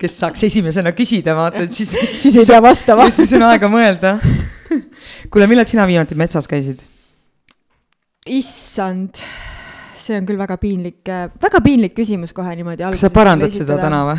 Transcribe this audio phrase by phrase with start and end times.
[0.00, 1.92] kes saaks esimesena küsida, vaata, et siis.
[2.22, 3.08] siis ei pea vastama.
[3.14, 4.16] siis on aega mõelda.
[5.30, 6.82] kuule, millal sina viimati metsas käisid?
[8.30, 9.22] issand,
[9.98, 11.08] see on küll väga piinlik,
[11.40, 12.84] väga piinlik küsimus kohe niimoodi.
[12.84, 14.18] kas sa parandad seda täna või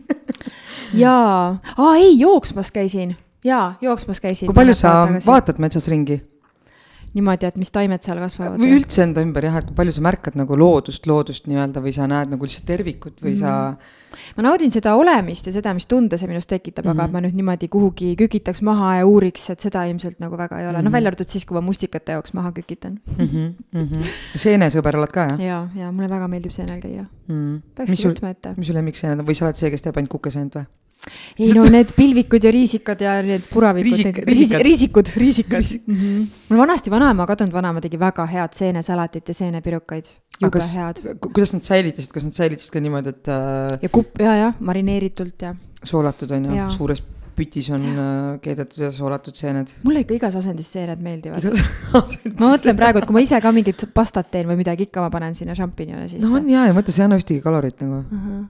[1.02, 4.46] jaa, aa ei, jooksmas käisin, jaa, jooksmas käisin.
[4.46, 4.94] kui palju sa
[5.26, 6.20] vaatad metsas ringi?
[7.16, 8.60] Niimoodi, et mis taimed seal kasvavad?
[8.60, 11.92] või üldse enda ümber jah, et kui palju sa märkad nagu loodust, loodust nii-öelda või
[11.96, 13.76] sa näed nagu lihtsalt tervikut või mm -hmm.
[14.14, 14.26] sa.
[14.36, 16.94] ma naudin seda olemist ja seda, mis tunde see minus tekitab mm, -hmm.
[16.94, 17.12] aga mhm.
[17.12, 20.72] ma nüüd niimoodi kuhugi kükitaks maha ja uuriks, et seda ilmselt nagu väga ei ole
[20.72, 23.26] mm -hmm., noh välja arvatud siis, kui ma mustikate jaoks maha kükitan mm.
[23.26, 23.52] -hmm.
[23.72, 24.04] Mm -hmm.
[24.34, 25.40] seenesõber oled ka jah?
[25.40, 27.34] ja, ja mulle väga meeldib seenel käia mm.
[27.34, 27.60] -hmm.
[27.74, 28.54] peaks võtma ette.
[28.56, 30.64] mis su lemmikseened on või sa oled see, kes teeb ainult kukeseent või?
[31.40, 34.64] Ei no need pilvikud ja riisikad ja need puravikud Riisik,, riisikad.
[34.66, 35.94] riisikud, riisikad mm.
[35.96, 36.26] -hmm.
[36.48, 40.04] mul vanasti vanaema, kadunud vanaema tegi väga head seenesalatit ja seenepirukaid.
[40.42, 41.00] jube head.
[41.20, 43.78] kuidas nad säilitasid, kas nad säilitasid ka niimoodi, et äh....
[43.82, 45.54] ja kupp ja, jah, marineeritult ja.
[45.84, 47.02] soolatud on ju, suures
[47.40, 49.72] pütis on äh, keedetud ja soolatud seened.
[49.86, 51.46] mulle ikka igas asendis seened meeldivad.
[52.40, 55.10] ma mõtlen praegu, et kui ma ise ka mingit pastat teen või midagi, ikka ma
[55.10, 56.26] panen sinna šampinjone sisse.
[56.26, 58.24] no on ja, ja mõtle, see ei anna ühtegi kalorit nagu uh.
[58.24, 58.48] -huh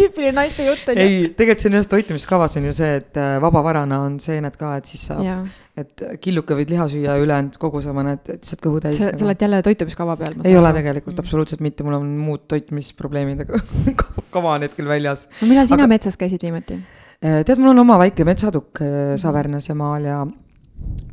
[0.00, 1.06] tüüpiline naiste jutt on ju.
[1.06, 4.72] ei, tegelikult see on just toitumiskavas on ju see, et äh, vabavarana on seened ka,
[4.80, 5.48] et siis saab,
[5.80, 9.00] et killuke võid liha süüa, ülejäänud koguse paned lihtsalt kõhu täis.
[9.00, 10.38] sa, sa oled jälle toitumiskava peal?
[10.44, 11.24] ei ole tegelikult mm.
[11.24, 13.62] absoluutselt mitte, mul on muud toitumisprobleemid, aga
[14.34, 15.28] kava on hetkel väljas.
[15.40, 15.94] no millal sina aga...
[15.94, 16.80] metsas käisid viimati?
[17.20, 20.22] Äh, tead, mul on oma väike metsatukk äh, Savernas ja maal ja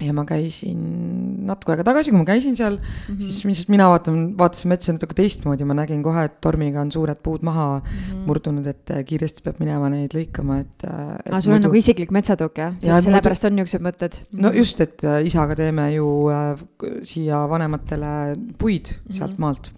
[0.04, 0.82] ja ma käisin
[1.48, 3.22] natuke aega tagasi, kui ma käisin seal mm, -hmm.
[3.24, 7.20] siis lihtsalt mina vaatan, vaatasin metsa natuke teistmoodi, ma nägin kohe, et tormiga on suured
[7.24, 8.26] puud maha mm -hmm.
[8.30, 11.34] murdunud, et äh, kiiresti peab minema neid lõikama, et, äh, et.
[11.34, 11.56] aa, sul muidu...
[11.56, 13.54] on nagu isiklik metsatukk jah ja, sellepärast muidu...
[13.54, 14.20] on niisugused mõtted?
[14.32, 14.58] no mhm.
[14.58, 16.66] just, et äh, isaga teeme ju äh,
[17.04, 19.18] siia vanematele puid mm -hmm.
[19.18, 19.72] sealt maalt.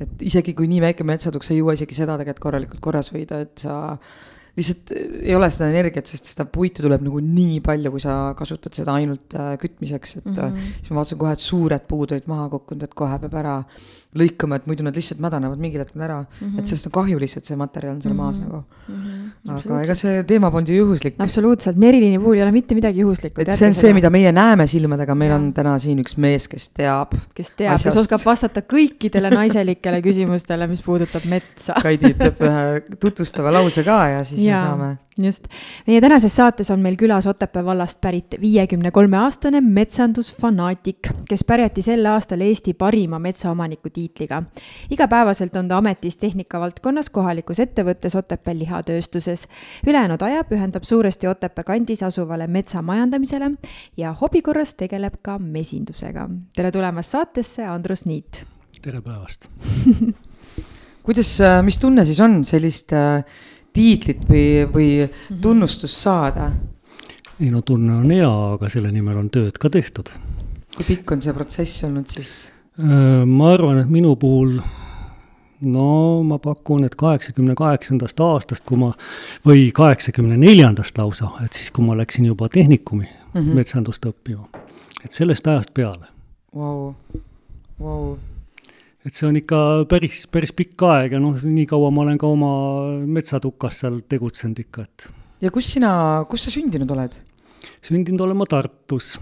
[0.00, 3.40] et isegi kui nii väike metsatukk, sa ei jõua isegi seda tegelikult korralikult korras hoida,
[3.40, 3.98] et sa
[4.58, 8.74] lihtsalt ei ole seda energiat, sest seda puitu tuleb nagu nii palju, kui sa kasutad
[8.76, 10.74] seda ainult äh, kütmiseks, et mm -hmm.
[10.80, 13.56] siis ma vaatasin kohe, et suured puud olid maha kukkunud, et kohe peab ära
[14.16, 16.28] lõikama, et muidu nad lihtsalt mädanevad mingil hetkel ära mm.
[16.40, 16.58] -hmm.
[16.58, 18.24] et sellest on kahju lihtsalt, see materjal on seal mm -hmm.
[18.24, 18.94] maas nagu mm.
[18.94, 19.56] -hmm.
[19.56, 21.14] aga ega see teema polnud ju juhuslik.
[21.18, 23.40] absoluutselt, Merilini puhul ei ole mitte midagi juhuslikku.
[23.40, 25.36] et see on see, mida meie näeme silmadega, meil ja.
[25.36, 27.12] on täna siin üks mees, kes teab.
[27.34, 33.52] kes teab, kes oskab vastata kõikidele naiselikele küsimustele, mis puudutab metsa Kaidi ütleb ühe tutvustava
[33.52, 34.56] lause ka ja siis ja.
[34.56, 35.48] me saame just,
[35.86, 41.82] meie tänases saates on meil külas Otepää vallast pärit viiekümne kolme aastane metsandusfanaatik, kes pärjati
[41.82, 44.42] sel aastal Eesti parima metsaomaniku tiitliga.
[44.90, 49.48] igapäevaselt on ta ametis tehnikavaldkonnas kohalikus ettevõttes Otepää lihatööstuses.
[49.86, 53.50] ülejäänud aja pühendab suuresti Otepää kandis asuvale metsa majandamisele
[53.96, 56.28] ja hobi korras tegeleb ka mesindusega.
[56.56, 58.44] tere tulemast saatesse, Andrus Niit!
[58.82, 59.48] tere päevast
[61.08, 63.24] kuidas, äh, mis tunne siis on sellist äh,
[63.72, 65.40] tiitlit või, või mhm.
[65.42, 66.50] tunnustust saada?
[67.38, 70.10] ei no tunne on hea, aga selle nimel on tööd ka tehtud.
[70.76, 72.36] kui pikk on see protsess olnud siis?
[72.78, 74.60] Ma arvan, et minu puhul
[75.66, 75.88] no
[76.22, 78.92] ma pakun, et kaheksakümne kaheksandast aastast, kui ma,
[79.46, 83.54] või kaheksakümne neljandast lausa, et siis, kui ma läksin juba tehnikumi mm -hmm.
[83.54, 84.46] metsandust õppima.
[85.04, 86.06] et sellest ajast peale
[86.54, 86.92] wow..
[87.80, 88.18] Wow
[89.08, 92.28] et see on ikka päris, päris pikk aeg ja noh, nii kaua ma olen ka
[92.28, 92.52] oma
[93.08, 95.08] metsatukas seal tegutsenud ikka, et.
[95.44, 95.90] ja kus sina,
[96.28, 97.16] kus sa sündinud oled?
[97.84, 99.16] sündinud olen ma Tartus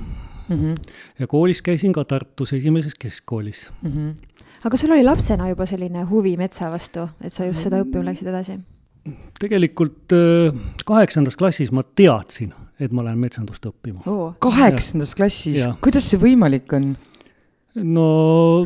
[0.48, 0.56] mm.
[0.56, 0.74] -hmm.
[1.20, 3.90] ja koolis käisin ka Tartus esimeses keskkoolis mm.
[3.90, 4.42] -hmm.
[4.64, 8.28] aga sul oli lapsena juba selline huvi metsa vastu, et sa just seda õppima läksid
[8.28, 8.58] edasi?
[9.38, 10.54] tegelikult äh,
[10.84, 14.34] kaheksandas klassis ma teadsin, et ma lähen metsandust õppima oh..
[14.38, 16.96] kaheksandas klassis, kuidas see võimalik on?
[17.84, 18.64] No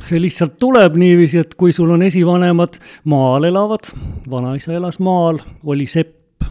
[0.00, 2.78] see lihtsalt tuleb niiviisi, et kui sul on esivanemad
[3.12, 3.90] maal elavad,
[4.30, 6.48] vanaisa elas maal, oli sepp mm,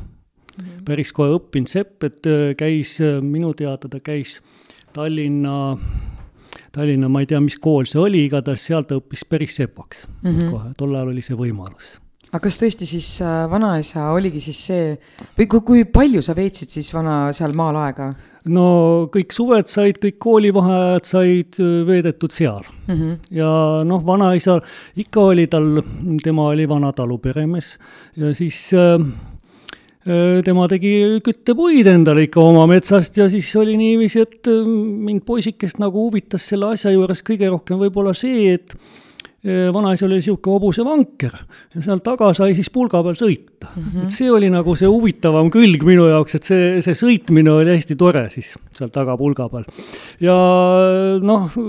[0.58, 0.84] -hmm.
[0.86, 4.42] päris kohe õppinud sepp, et äh, käis, äh, minu teada ta käis
[4.94, 5.78] Tallinna,
[6.72, 10.32] Tallinna, ma ei tea, mis kool see oli, igatahes seal ta õppis päris sepaks mm
[10.32, 10.50] -hmm.
[10.52, 12.00] kohe, tol ajal oli see võimalus
[12.32, 14.98] aga kas tõesti siis äh, vanaisa oligi siis see
[15.38, 18.14] või kui, kui palju sa veetsid siis vana seal maal aega?
[18.54, 18.66] No
[19.14, 22.96] kõik suved said, kõik koolivaheajad said äh, veedetud seal mm.
[22.96, 23.14] -hmm.
[23.38, 23.52] ja
[23.88, 24.60] noh, vanaisa,
[24.96, 25.82] ikka oli tal,
[26.24, 27.78] tema oli vana taluperemees
[28.18, 29.00] ja siis äh,
[30.46, 34.52] tema tegi küttepuid endale ikka oma metsast ja siis oli niiviisi, et
[35.08, 38.78] mind poisikest nagu huvitas selle asja juures kõige rohkem võib-olla see, et
[39.46, 41.34] vanaisal oli niisugune hobusevanker
[41.76, 43.84] ja seal taga sai siis pulga peal sõita mm.
[43.84, 44.06] -hmm.
[44.06, 47.98] et see oli nagu see huvitavam külg minu jaoks, et see, see sõitmine oli hästi
[48.00, 49.68] tore siis seal taga pulga peal.
[50.20, 50.38] ja
[51.22, 51.60] noh,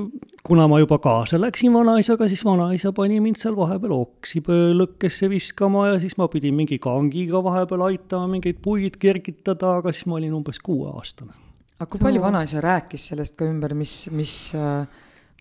[0.46, 4.40] kuna ma juba kaasa läksin vanaisaga, siis vanaisa pani mind seal vahepeal oksi
[4.80, 10.06] lõkkesse viskama ja siis ma pidin mingi kangiga vahepeal aitama mingeid puid kergitada, aga siis
[10.06, 11.32] ma olin umbes kuueaastane.
[11.78, 14.86] aga kui palju vanaisa rääkis sellest ka ümber, mis, mis äh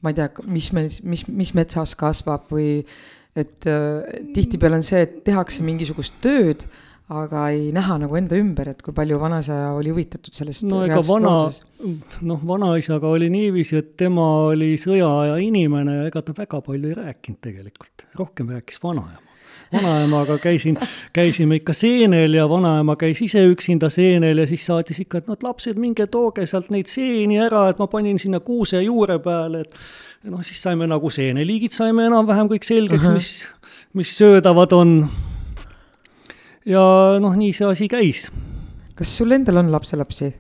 [0.06, 2.84] ma ei tea, mis meil, mis, mis metsas kasvab või
[3.36, 6.68] et äh, tihtipeale on see, et tehakse mingisugust tööd,
[7.12, 10.64] aga ei näha nagu enda ümber, et kui palju vanaisa oli huvitatud sellest.
[10.70, 11.36] no ega vana,
[12.26, 16.98] noh, vanaisaga oli niiviisi, et tema oli sõjaaja inimene ja ega ta väga palju ei
[17.02, 19.25] rääkinud tegelikult, rohkem rääkis vanaema
[19.74, 20.78] vanaemaga käisin,
[21.14, 25.40] käisime ikka seenel ja vanaema käis ise üksinda seenel ja siis saatis ikka, et noh,
[25.44, 30.32] lapsed, minge tooge sealt neid seeni ära, et ma panin sinna kuuse juure peale, et
[30.32, 33.20] noh, siis saime nagu seeneliigid saime enam-vähem kõik selgeks uh, -huh.
[33.20, 33.48] mis,
[33.94, 34.96] mis söödavad on.
[36.66, 36.86] ja
[37.20, 38.32] noh, nii see asi käis.
[38.96, 40.34] kas sul endal on lapselapsi?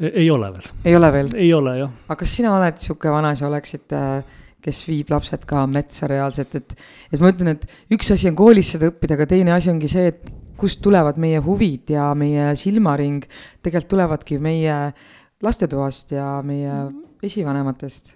[0.00, 0.70] E-, ei ole veel.
[0.84, 1.34] ei ole veel?
[1.34, 1.90] ei ole, jah.
[2.08, 4.24] aga kas sina oled niisugune vanaisa, oleksid äh,
[4.64, 6.74] kes viib lapsed ka metsa reaalselt, et,
[7.12, 10.08] et ma ütlen, et üks asi on koolis seda õppida, aga teine asi ongi see,
[10.14, 13.26] et kust tulevad meie huvid ja meie silmaring,
[13.64, 14.78] tegelikult tulevadki meie
[15.44, 16.84] lastetoast ja meie
[17.24, 18.14] esivanematest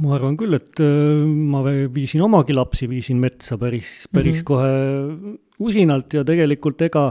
[0.00, 1.60] ma arvan küll, et äh, ma
[1.92, 4.46] viisin omagi lapsi, viisin metsa päris, päris mm -hmm.
[4.48, 7.10] kohe usinalt ja tegelikult ega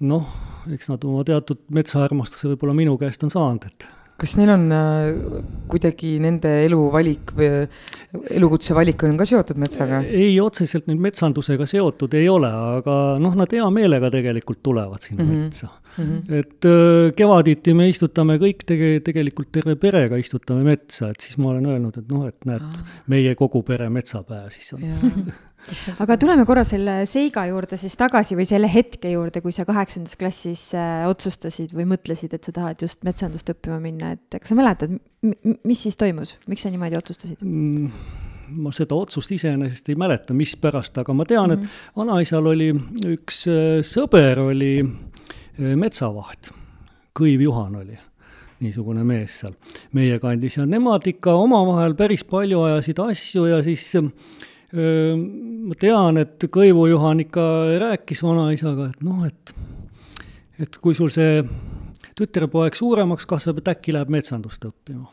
[0.00, 0.26] noh,
[0.72, 3.86] eks nad oma teatud metsaarmastuse võib-olla minu käest on saanud, et
[4.20, 5.40] kas neil on äh,
[5.70, 7.48] kuidagi nende eluvalik või
[8.32, 10.00] elukutse valik on ka seotud metsaga?
[10.08, 15.24] ei, otseselt nüüd metsandusega seotud ei ole, aga noh, nad hea meelega tegelikult tulevad sinna
[15.24, 15.42] mm -hmm.
[15.44, 16.04] metsa mm.
[16.04, 16.38] -hmm.
[16.40, 21.52] et äh, kevaditi me istutame kõik tege-, tegelikult terve perega istutame metsa, et siis ma
[21.52, 22.64] olen öelnud, et noh, et näed,
[23.06, 24.80] meie kogu pere metsapäev siis on
[26.02, 30.16] aga tuleme korra selle seiga juurde siis tagasi või selle hetke juurde, kui sa kaheksandas
[30.18, 34.58] klassis äh, otsustasid või mõtlesid, et sa tahad just metsandust õppima minna, et kas sa
[34.58, 37.90] mäletad, mis siis toimus, miks sa niimoodi otsustasid mm,?
[38.62, 41.58] ma seda otsust iseenesest ei mäleta, mispärast, aga ma tean mm, -hmm.
[41.58, 41.96] et mhm.
[41.98, 42.70] vanaisal oli
[43.16, 46.52] üks äh, sõber oli äh, metsavaht,
[47.16, 47.96] Kõiv Juhan oli
[48.60, 49.54] niisugune mees seal
[49.96, 53.90] meie kandis ja nemad ikka omavahel päris palju ajasid asju ja siis
[54.76, 57.44] ma tean, et Kõivu Juhan ikka
[57.82, 59.54] rääkis vanaisaga, et noh, et,
[60.62, 61.40] et kui sul see
[62.16, 65.06] tütrepoeg suuremaks kasvab, et äkki läheb metsandust õppima.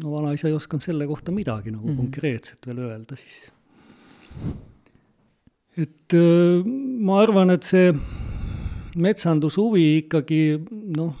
[0.00, 1.96] no vanaisa ei osanud selle kohta midagi nagu mm -hmm.
[1.96, 3.52] konkreetset veel öelda siis.
[5.76, 6.14] et
[6.98, 7.92] ma arvan, et see
[8.96, 10.60] metsandushuvi ikkagi
[10.96, 11.16] noh,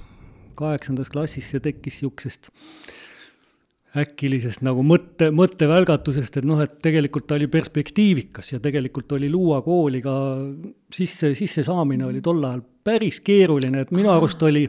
[0.54, 2.50] kaheksandas klassis see tekkis niisugusest
[3.98, 9.58] äkilisest nagu mõtte, mõttevälgatusest, et noh, et tegelikult ta oli perspektiivikas ja tegelikult oli Luua
[9.66, 10.14] kooli ka
[10.94, 14.68] sisse, sissesaamine oli tol ajal päris keeruline, et minu arust oli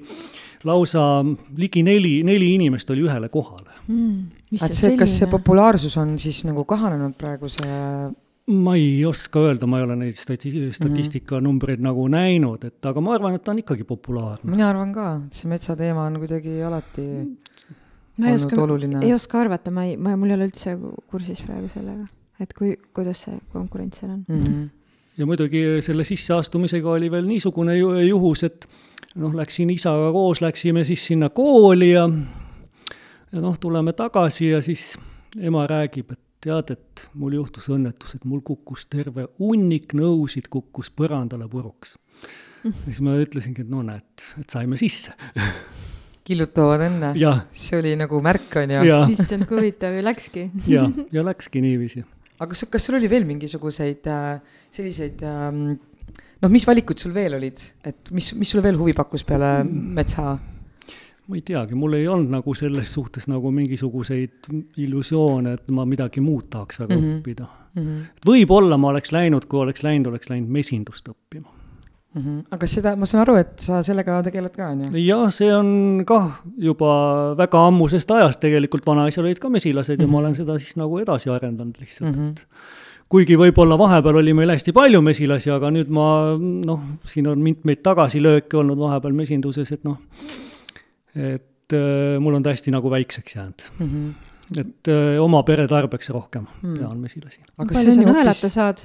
[0.65, 1.03] lausa
[1.57, 4.17] ligi neli, neli inimest oli ühele kohale mm,.
[4.57, 7.69] et see, kas see populaarsus on siis nagu kahanenud praeguse
[8.51, 11.89] ma ei oska öelda, ma ei ole neid stati-, statistikanumbreid mm -hmm.
[11.89, 14.49] nagu näinud, et aga ma arvan, et ta on ikkagi populaarne.
[14.49, 17.07] mina arvan ka, et see metsateema on kuidagi alati
[18.17, 18.67] ma ei oska,
[19.01, 20.75] ei oska arvata, ma ei, ma, mul ei ole üldse
[21.11, 22.07] kursis praegu sellega,
[22.43, 24.43] et kui, kuidas see konkurents seal on mm.
[24.43, 24.67] -hmm.
[25.17, 28.67] ja muidugi selle sisseastumisega oli veel niisugune ju, juhus, et
[29.15, 32.09] noh, läksin isaga koos, läksime siis sinna kooli ja
[33.31, 34.97] ja noh, tuleme tagasi ja siis
[35.39, 40.89] ema räägib, et tead, et mul juhtus õnnetus, et mul kukkus terve hunnik nõusid kukkus
[40.89, 42.71] põrandale puruks mm.
[42.71, 42.83] -hmm.
[42.85, 45.13] siis ma ütlesingi, et no näed, et saime sisse
[46.27, 47.11] killutavad õnne.
[47.51, 48.97] see oli nagu märk, on ju.
[49.15, 50.49] issand, kui huvitav ja läkski.
[50.69, 52.03] ja, ja läkski niiviisi.
[52.39, 55.63] aga kas, kas sul oli veel mingisuguseid äh, selliseid ähm,
[56.41, 60.35] noh, mis valikud sul veel olid, et mis, mis sulle veel huvi pakkus peale metsa?
[61.31, 64.49] ma ei teagi, mul ei olnud nagu selles suhtes nagu mingisuguseid
[64.83, 67.21] illusioone, et ma midagi muud tahaks väga mm -hmm.
[67.21, 67.81] õppida mm.
[67.81, 68.05] -hmm.
[68.27, 71.60] võib-olla ma oleks läinud, kui oleks läinud, oleks läinud mesindust õppima
[72.13, 72.21] mm.
[72.21, 72.43] -hmm.
[72.51, 75.03] aga seda, ma saan aru, et sa sellega tegeled ka, on ju?
[75.05, 76.91] jah, see on kah juba
[77.39, 80.07] väga ammusest ajast tegelikult, vanaisal olid ka mesilased mm -hmm.
[80.07, 80.25] ja ma mhm.
[80.25, 82.31] olen seda siis nagu edasi arendanud lihtsalt mm, -hmm.
[82.31, 82.47] et
[83.11, 87.83] kuigi võib-olla vahepeal oli meil hästi palju mesilasi, aga nüüd ma noh, siin on mitmeid
[87.83, 89.97] tagasilööke olnud vahepeal mesinduses, et noh,
[91.15, 93.87] et äh, mul on ta hästi nagu väikseks jäänud mm.
[93.87, 94.11] -hmm
[94.59, 96.73] et öö, äh, oma pere tarbeks rohkem mm.
[96.77, 97.39] pean mesilasi.
[97.57, 98.53] palju sa nõelata hoopis...
[98.53, 98.81] saad?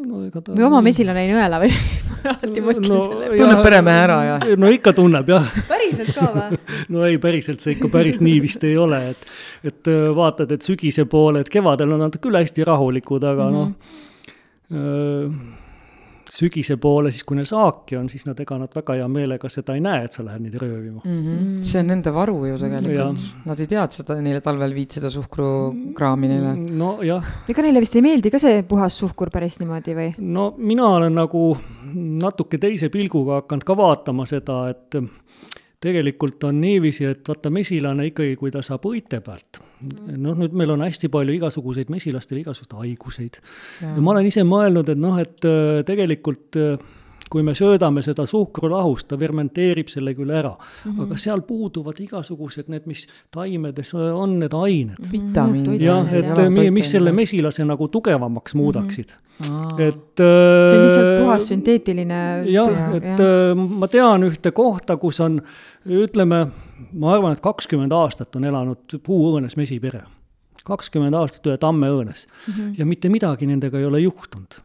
[0.00, 1.70] No ega ta või oma mesilane jäi nõela või
[2.32, 3.40] alati mõtlen no, selle peale.
[3.42, 6.60] tunneb peremehe ära ja no ikka tunneb jah päriselt ka või?
[6.94, 9.26] no ei, päriselt see ikka päris nii vist ei ole, et,
[9.68, 13.58] et äh, vaatad, et sügise poole, et kevadel on nad küll hästi rahulikud, aga mm
[13.58, 13.66] -hmm.
[14.72, 15.60] noh
[16.32, 19.76] sügise poole, siis kui neil saaki on, siis nad, ega nad väga hea meelega seda
[19.76, 21.18] ei näe, et sa lähed neid röövima mm.
[21.18, 21.50] -hmm.
[21.68, 25.10] see on nende varu ju tegelikult, nad ei tea, et seda neile talvel viid seda
[25.12, 26.54] suhkrukraami neile.
[26.82, 27.32] nojah.
[27.52, 30.08] ega neile vist ei meeldi ka see puhas suhkur päris niimoodi või?
[30.18, 31.44] no mina olen nagu
[31.92, 35.02] natuke teise pilguga hakanud ka vaatama seda, et
[35.82, 40.74] tegelikult on niiviisi, et vaata, mesilane ikkagi, kui ta saab õite pealt, noh, nüüd meil
[40.76, 43.38] on hästi palju igasuguseid mesilastele igasuguseid haiguseid.
[43.82, 46.76] ja ma olen ise mõelnud, et noh, et äh, tegelikult äh,
[47.32, 51.02] kui me söödame seda suhkrulahust, ta fermenteerib selle küll ära mm, -hmm.
[51.06, 55.04] aga seal puuduvad igasugused need, mis taimedes on, need ained mm.
[55.04, 55.12] -hmm.
[55.12, 55.80] vitamiinid.
[55.80, 58.62] jah, et jah, mis selle mesilase nagu tugevamaks mhm.
[58.62, 59.46] muudaksid mm.
[59.46, 59.80] -hmm.
[59.80, 62.20] et äh, see on lihtsalt puhas sünteetiline.
[62.52, 63.54] jah, et ja.
[63.54, 65.38] ma tean ühte kohta, kus on
[65.86, 66.46] ütleme,
[66.92, 70.02] ma arvan, et kakskümmend aastat on elanud puuõõnes mesipere.
[70.64, 72.74] kakskümmend aastat ühe tamme õõnes mm -hmm.
[72.78, 74.60] ja mitte midagi nendega ei ole juhtunud.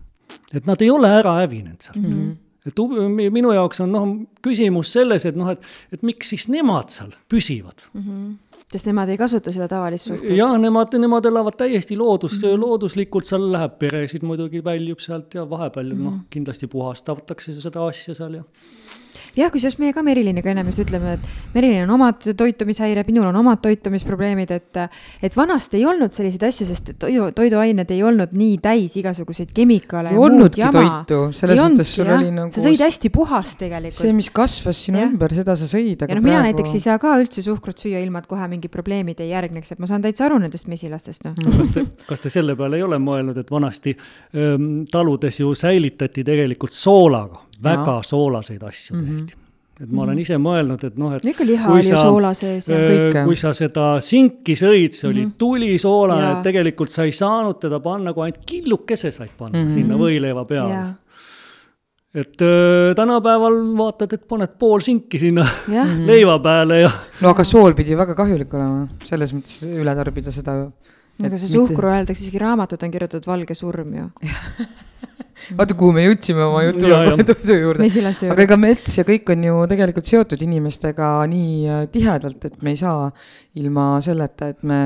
[0.54, 2.12] et nad ei ole ära hävinenud seal mm.
[2.12, 2.36] -hmm
[2.68, 4.08] et minu jaoks on noh,
[4.44, 8.04] küsimus selles, et noh, et, et miks siis nemad seal püsivad mm.
[8.04, 8.62] -hmm.
[8.72, 10.38] sest nemad ei kasuta seda tavalist suhkrut?
[10.38, 12.62] jah, nemad, nemad elavad täiesti loodus mm, -hmm.
[12.66, 16.04] looduslikult, seal läheb peresid muidugi, väljub sealt ja vahepeal mm -hmm.
[16.04, 18.44] noh, kindlasti puhastatakse seda asja seal ja
[19.38, 23.40] jah, kusjuures meie ka Meriliniga ennem just ütleme, et Merilin on omad toitumishäired, minul on
[23.42, 24.82] omad toitumisprobleemid, et
[25.24, 30.14] et vanasti ei olnud selliseid asju, sest toidu, toiduained ei olnud nii täis igasuguseid kemikaale.
[30.14, 32.54] ei olnudki toitu, selles mõttes sul oli nagu.
[32.54, 34.02] sa sõid hästi puhast tegelikult.
[34.02, 35.10] see, mis kasvas sinu ja.
[35.10, 36.52] ümber, seda sa sõid, aga ja noh, mina praegu...
[36.52, 39.84] näiteks ei saa ka üldse suhkrut süüa ilma, et kohe mingi probleemid ei järgneks, et
[39.84, 43.00] ma saan täitsa aru nendest mesilastest, noh kas te, kas te selle peale ei ole
[43.02, 48.04] mõelnud, et vanasti ähm, taludes ju säilitati tegelikult soolaga väga no.
[48.04, 49.06] soolaseid asju mhm.
[49.06, 49.42] tehti mm.
[49.42, 49.48] -hmm
[49.78, 52.78] et ma olen ise mõelnud, et noh, et ikka liha oli ju soola sees ja
[52.82, 53.24] kõike.
[53.28, 55.38] kui sa seda sinki sõid, see oli mm -hmm.
[55.38, 59.74] tulisoolane, et tegelikult sa ei saanud teda panna, kui ainult killukese said panna mm -hmm.
[59.74, 60.80] sinna võileiva peale.
[62.14, 65.86] et öö, tänapäeval vaatad, et paned pool sinki sinna ja.
[66.12, 66.92] leiva peale ja.
[67.22, 70.72] no aga sool pidi väga kahjulik olema, selles mõttes üle tarbida seda.
[71.24, 74.10] aga see suhkru öeldakse, isegi raamatud on kirjutatud valge surm ju
[75.58, 77.88] vaata, kuhu me jõudsime oma jutuga kohe toidu juurde.
[78.32, 82.74] aga ega mets ja kõik on ju tegelikult seotud inimestega nii äh, tihedalt, et me
[82.74, 83.10] ei saa
[83.60, 84.82] ilma selleta, et me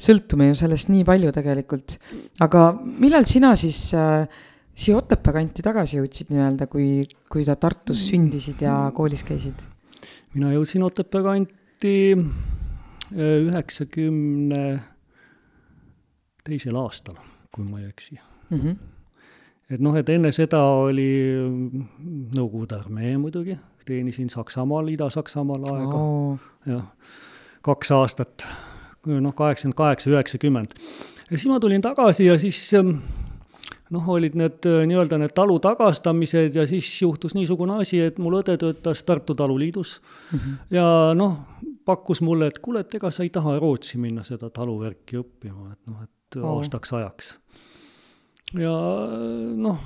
[0.00, 1.98] sõltume ju sellest nii palju tegelikult.
[2.46, 4.24] aga millal sina siis äh,
[4.74, 9.66] siia Otepää kanti tagasi jõudsid nii-öelda, kui, kui sa Tartus sündisid ja koolis käisid?
[10.34, 14.64] mina jõudsin Otepää kanti äh, üheksakümne
[16.46, 17.20] teisel aastal,
[17.52, 18.56] kui ma ei eksi mm.
[18.56, 18.80] -hmm
[19.70, 21.10] et noh, et enne seda oli
[22.34, 26.84] Nõukogude armee muidugi, teenisin Saksamaal, Ida-Saksamaal aega oh., jah,
[27.66, 28.46] kaks aastat,
[29.06, 30.76] noh, kaheksakümmend kaheksa, üheksakümmend.
[31.30, 32.62] ja siis ma tulin tagasi ja siis
[33.90, 38.56] noh, olid need nii-öelda need talu tagastamised ja siis juhtus niisugune asi, et mul õde
[38.60, 40.58] töötas Tartu Taluliidus mm -hmm.
[40.76, 41.38] ja noh,
[41.84, 45.86] pakkus mulle, et kuule, et ega sa ei taha Rootsi minna seda taluvärki õppima, et
[45.86, 46.56] noh, et oh.
[46.58, 47.38] aastaks ajaks
[48.58, 48.74] ja
[49.60, 49.78] noh,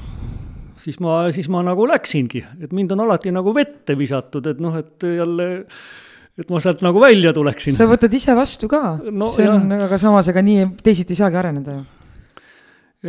[0.80, 4.76] siis ma, siis ma nagu läksingi, et mind on alati nagu vette visatud, et noh,
[4.80, 5.48] et jälle
[6.38, 7.76] et ma sealt nagu välja tuleksin.
[7.76, 11.38] sa võtad ise vastu ka no,, see on, aga samas, ega nii teisiti ei saagi
[11.38, 11.84] areneda ju.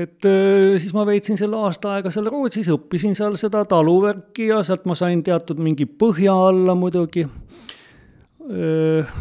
[0.06, 4.62] et äh, siis ma veetsin selle aasta aega seal Rootsis, õppisin seal seda taluvärki ja
[4.68, 9.16] sealt ma sain teatud mingi põhja alla muidugi äh,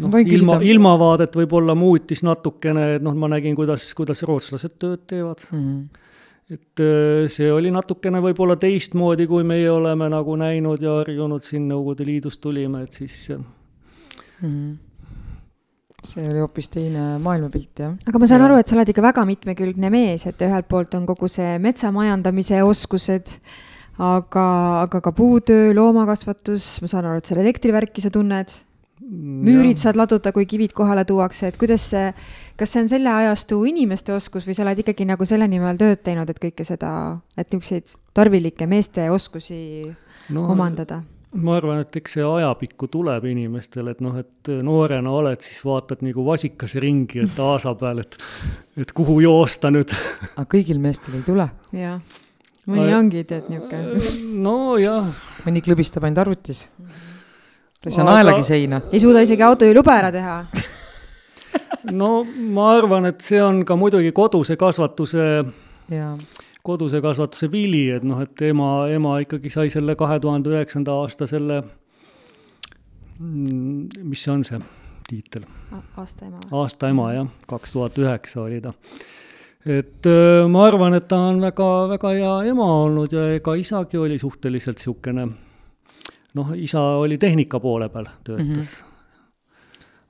[0.00, 5.46] noh, ilma, ilmavaadet võib-olla muutis natukene, et noh, ma nägin, kuidas, kuidas rootslased tööd teevad
[5.50, 5.60] mm.
[5.60, 6.00] -hmm
[6.50, 11.70] et äh, see oli natukene võib-olla teistmoodi, kui meie oleme nagu näinud ja harjunud siin
[11.70, 13.44] Nõukogude Liidust tulime, et siis mm.
[14.42, 14.74] -hmm
[16.04, 17.94] see oli hoopis teine maailmapilt, jah.
[18.06, 18.48] aga ma saan ja.
[18.48, 22.60] aru, et sa oled ikka väga mitmekülgne mees, et ühelt poolt on kogu see metsamajandamise
[22.60, 23.32] oskused,
[23.96, 24.44] aga,
[24.82, 28.52] aga ka puutöö, loomakasvatus, ma saan aru, et selle elektrivärki sa tunned
[29.04, 32.10] müürid saad laduda, kui kivid kohale tuuakse, et kuidas see,
[32.58, 36.02] kas see on selle ajastu inimeste oskus või sa oled ikkagi nagu selle nimel tööd
[36.06, 36.92] teinud, et kõike seda,
[37.36, 39.58] et niisuguseid tarvilikke meeste oskusi
[40.34, 41.02] no, omandada?
[41.34, 46.04] ma arvan, et eks see ajapikku tuleb inimestel, et noh, et noorena oled, siis vaatad
[46.06, 48.14] nagu vasikas ringi, et aasa peal, et,
[48.78, 49.90] et kuhu joosta nüüd.
[50.38, 51.48] aga kõigil meestel ei tule.
[51.74, 51.98] jah,
[52.70, 54.14] mõni ongi, tead, niisugune.
[54.46, 55.10] nojah.
[55.44, 56.73] mõni klõbistab ainult arvutis mm.
[57.86, 58.80] Ei saa naelagi seina.
[58.92, 60.38] ei suuda isegi autojuhiluba ära teha
[62.00, 65.26] no ma arvan, et see on ka muidugi koduse kasvatuse,
[66.64, 71.28] koduse kasvatuse vili, et noh, et ema, ema ikkagi sai selle kahe tuhande üheksanda aasta
[71.30, 71.60] selle,
[73.18, 74.62] mm, mis see on see
[75.08, 75.48] tiitel?
[76.00, 76.40] aasta ema.
[76.62, 78.72] aasta ema jah, kaks tuhat üheksa oli ta.
[79.66, 80.08] et
[80.50, 84.80] ma arvan, et ta on väga, väga hea ema olnud ja ega isagi oli suhteliselt
[84.80, 85.28] niisugune
[86.34, 88.82] noh, isa oli tehnika poole peal, töötas mm.
[88.82, 88.94] -hmm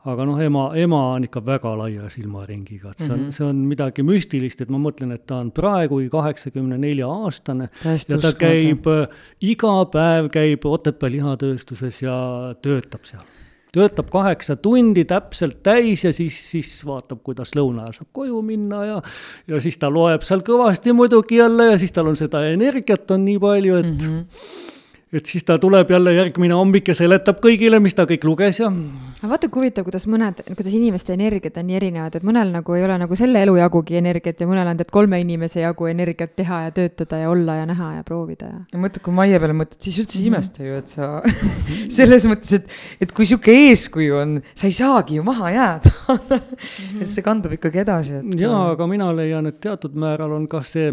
[0.04, 3.36] aga noh, ema, ema on ikka väga laia silmaringiga, et see on mm, -hmm.
[3.36, 8.12] see on midagi müstilist, et ma mõtlen, et ta on praegu kaheksakümne nelja aastane Täiesti
[8.12, 9.06] ja ta käib äh,
[9.40, 12.16] iga päev käib Otepää lihatööstuses ja
[12.62, 13.24] töötab seal.
[13.72, 18.84] töötab kaheksa tundi täpselt täis ja siis, siis vaatab, kuidas lõuna ajal saab koju minna
[18.84, 19.00] ja
[19.48, 23.24] ja siis ta loeb seal kõvasti muidugi jälle ja siis tal on seda energiat on
[23.24, 24.70] nii palju, et mm -hmm
[25.14, 28.70] et siis ta tuleb jälle järgmine hommik ja seletab kõigile, mis ta kõik luges ja.
[28.70, 32.76] aga vaata, kui huvitav, kuidas mõned, kuidas inimeste energiat on nii erinevad, et mõnel nagu
[32.76, 36.34] ei ole nagu selle elu jagugi energiat ja mõnel on tead kolme inimese jagu energiat
[36.38, 38.60] teha ja töötada ja olla ja näha ja proovida ja.
[38.72, 41.10] ja mõtle, kui Maie peale mõtled, siis üldse ei imesta ju, et sa
[42.00, 45.94] selles mõttes, et, et kui sihuke eeskuju on, sa ei saagi ju maha jääda
[47.02, 48.38] et see kandub ikkagi edasi, et.
[48.44, 50.92] jaa, aga mina leian, et teatud määral on ka see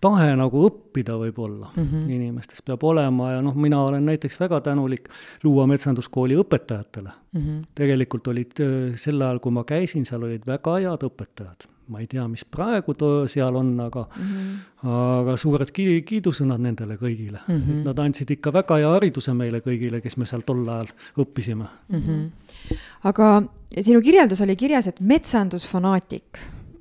[0.00, 2.12] tahe nagu õppida võib-olla mm -hmm.
[2.16, 5.08] inimestes peab olema ja noh, mina olen näiteks väga tänulik
[5.44, 7.40] Luua metsanduskooli õpetajatele mm.
[7.40, 7.66] -hmm.
[7.74, 8.62] tegelikult olid
[8.96, 11.68] sel ajal, kui ma käisin, seal olid väga head õpetajad.
[11.90, 12.94] ma ei tea, mis praegu
[13.26, 14.90] seal on, aga mm, -hmm.
[15.22, 17.56] aga suured ki-, kiidusõnad nendele kõigile mm.
[17.56, 17.82] -hmm.
[17.84, 20.88] Nad andsid ikka väga hea hariduse meile kõigile, kes me seal tol ajal
[21.18, 21.98] õppisime mm.
[21.98, 22.78] -hmm.
[23.02, 23.42] aga
[23.80, 26.38] sinu kirjeldus oli kirjas, et metsandusfanaatik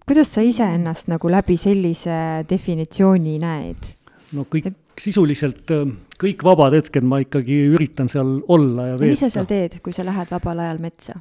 [0.09, 3.89] kuidas sa iseennast nagu läbi sellise definitsiooni näed?
[4.33, 4.77] no kõik et...
[4.99, 5.89] sisuliselt, äh,
[6.21, 9.09] kõik vabad hetked ma ikkagi üritan seal olla ja, veeta.
[9.13, 11.19] mis sa seal teed, kui sa lähed vabal ajal metsa?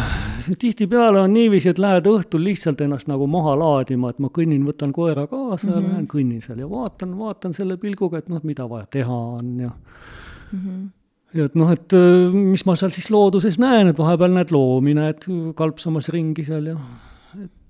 [0.62, 4.94] tihtipeale on niiviisi, et lähed õhtul lihtsalt ennast nagu maha laadima, et ma kõnnin, võtan
[4.96, 5.74] koera kaasa mm -hmm.
[5.74, 5.90] ja mhm.
[5.90, 9.70] lähen kõnnin seal ja vaatan, vaatan selle pilguga, et noh, mida vaja teha on ja
[9.70, 10.58] mm.
[10.64, 10.88] -hmm
[11.34, 14.94] ja et noh, et äh, mis ma seal siis looduses näen, et vahepeal näed loomi,
[14.94, 17.09] näed kalpsamas ringi seal ja äh,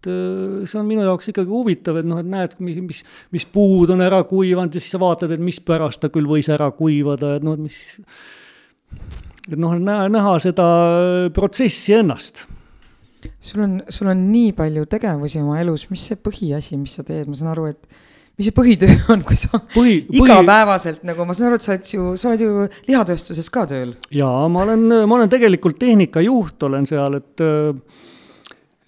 [0.06, 3.02] see on minu jaoks ikkagi huvitav, et noh, et näed, mis, mis,
[3.34, 6.70] mis puud on ära kuivanud ja siis sa vaatad, et mispärast ta küll võis ära
[6.76, 7.80] kuivada, et noh, et mis.
[9.50, 10.68] et noh, näha, näha seda
[11.36, 12.46] protsessi ennast.
[13.40, 17.28] sul on, sul on nii palju tegevusi oma elus, mis see põhiasi, mis sa teed,
[17.28, 18.06] ma saan aru, et
[18.40, 20.22] mis see põhitöö on, kui sa põhi, põhi...
[20.22, 23.92] igapäevaselt nagu, ma saan aru, et sa oled ju, sa oled ju lihatööstuses ka tööl?
[24.16, 28.08] jaa, ma olen, ma olen tegelikult tehnikajuht olen seal, et äh,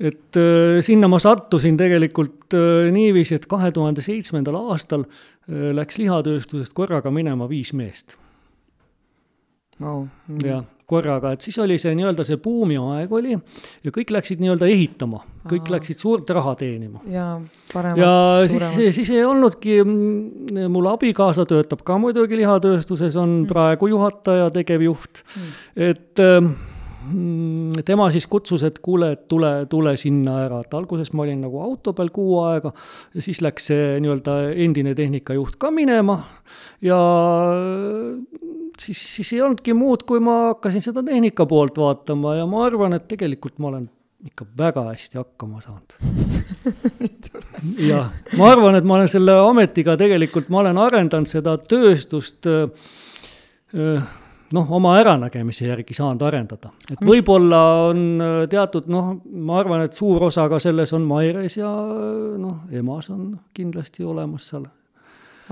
[0.00, 6.00] et äh, sinna ma sattusin tegelikult äh, niiviisi, et kahe tuhande seitsmendal aastal äh, läks
[6.00, 8.16] lihatööstusest korraga minema viis meest
[9.82, 10.06] wow..
[10.42, 15.22] Jah, korraga, et siis oli see nii-öelda see buumiaeg oli ja kõik läksid nii-öelda ehitama,
[15.48, 15.76] kõik Aa.
[15.76, 17.04] läksid suurt raha teenima.
[17.06, 17.28] ja
[17.72, 18.02] paremat.
[18.02, 18.16] ja
[18.48, 18.68] suuremat.
[18.72, 23.48] siis, siis ei olnudki, mm, mul abikaasa töötab ka muidugi lihatööstuses, on mm.
[23.52, 25.56] praegu juhataja, tegevjuht mm.,
[25.92, 26.71] et äh, Mm,
[27.86, 31.60] tema siis kutsus, et kuule, et tule, tule sinna ära, et alguses ma olin nagu
[31.62, 32.72] auto peal kuu aega
[33.14, 36.18] ja siis läks see nii-öelda endine tehnikajuht ka minema.
[36.84, 36.98] Ja
[38.80, 42.96] siis, siis ei olnudki muud, kui ma hakkasin seda tehnika poolt vaatama ja ma arvan,
[42.98, 43.90] et tegelikult ma olen
[44.26, 45.96] ikka väga hästi hakkama saanud.
[47.90, 52.68] Jah, ma arvan, et ma olen selle ametiga tegelikult, ma olen arendanud seda tööstust öö,
[53.74, 54.00] öö,
[54.56, 56.72] noh, oma äranägemise järgi saanud arendada.
[56.90, 57.08] et Mis...
[57.08, 61.72] võib-olla on äh, teatud noh, ma arvan, et suur osa ka selles on Maires ja
[62.38, 64.68] noh, EMA-s on kindlasti olemas seal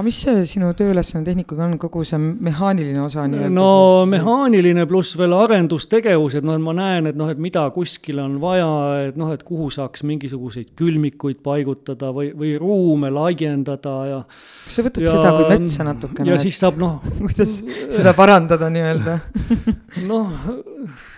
[0.01, 3.53] aga mis see sinu tööülesanne tehnikuga on, kogu see mehaaniline osa nii-öelda?
[3.53, 4.13] no siis...
[4.15, 8.71] mehaaniline pluss veel arendustegevused, noh, et ma näen, et noh, et mida kuskil on vaja,
[9.11, 14.23] et noh, et kuhu saaks mingisuguseid külmikuid paigutada või, või ruume laiendada ja.
[14.31, 16.31] kas sa võtad ja, seda kui metsa natukene?
[16.33, 16.45] ja et...
[16.47, 16.97] siis saab noh.
[17.27, 17.59] kuidas
[17.93, 19.19] seda parandada nii-öelda
[20.11, 20.49] noh,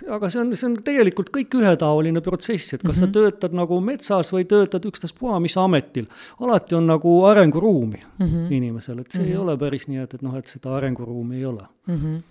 [0.09, 2.99] aga see on, see on tegelikult kõik ühetaoline protsess, et kas mm -hmm.
[2.99, 3.13] sa mhm.
[3.13, 6.07] töötad nagu metsas või töötad ükstaspuha mis ametil.
[6.39, 8.51] alati on nagu arenguruumi mm -hmm.
[8.51, 9.29] inimesel et see mm -hmm.
[9.29, 9.43] ei mhm.
[9.43, 11.95] ole päris nii, et, et noh, et seda arenguruumi ei ole mm.
[11.95, 12.21] -hmm.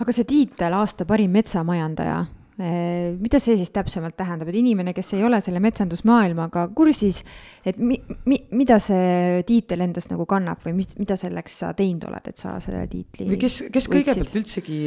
[0.00, 2.26] aga see tiitel aasta parim metsamajandaja,
[2.58, 7.22] mida see siis täpsemalt tähendab, et inimene, kes ei ole selle metsandusmaailmaga kursis,
[7.64, 12.04] et mi-, mi-, mida see tiitel endas nagu kannab või mis, mida selleks sa teinud
[12.10, 14.80] oled, et sa selle tiitli või kes, kes kõigepealt üldsegi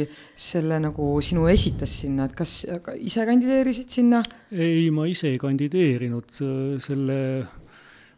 [0.46, 2.60] selle nagu sinu esitas sinna, et kas
[3.00, 4.22] ise kandideerisid sinna?
[4.54, 6.38] ei, ma ise ei kandideerinud,
[6.84, 7.18] selle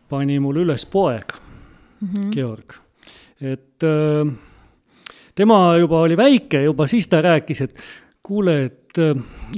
[0.09, 2.29] pani mul üles poeg mm, -hmm.
[2.35, 2.77] Georg.
[3.41, 4.35] et äh,
[5.35, 7.83] tema juba oli väike, juba siis ta rääkis, et
[8.23, 9.03] kuule, et et,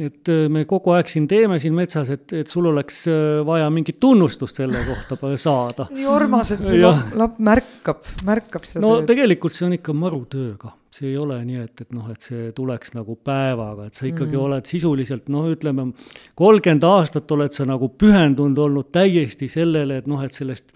[0.06, 3.04] et me kogu aeg siin teeme siin metsas, et, et sul oleks
[3.46, 5.88] vaja mingit tunnustust selle kohta saada.
[5.94, 9.10] nii armas, et laps, laps märkab, märkab seda no tööd.
[9.14, 12.48] tegelikult see on ikka marutöö ka see ei ole nii, et, et noh, et see
[12.54, 14.42] tuleks nagu päevaga, et sa ikkagi mm.
[14.42, 15.90] oled sisuliselt noh, ütleme
[16.38, 20.74] kolmkümmend aastat oled sa nagu pühendunud olnud täiesti sellele, et noh, et sellest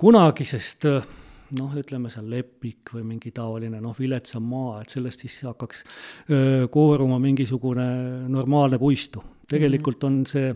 [0.00, 0.88] kunagisest
[1.58, 5.84] noh, ütleme seal lepik või mingi taoline noh, viletsam maa, et sellest siis hakkaks
[6.30, 7.86] öö, kooruma mingisugune
[8.28, 9.22] normaalne puistu.
[9.48, 10.06] tegelikult -hmm.
[10.06, 10.54] on see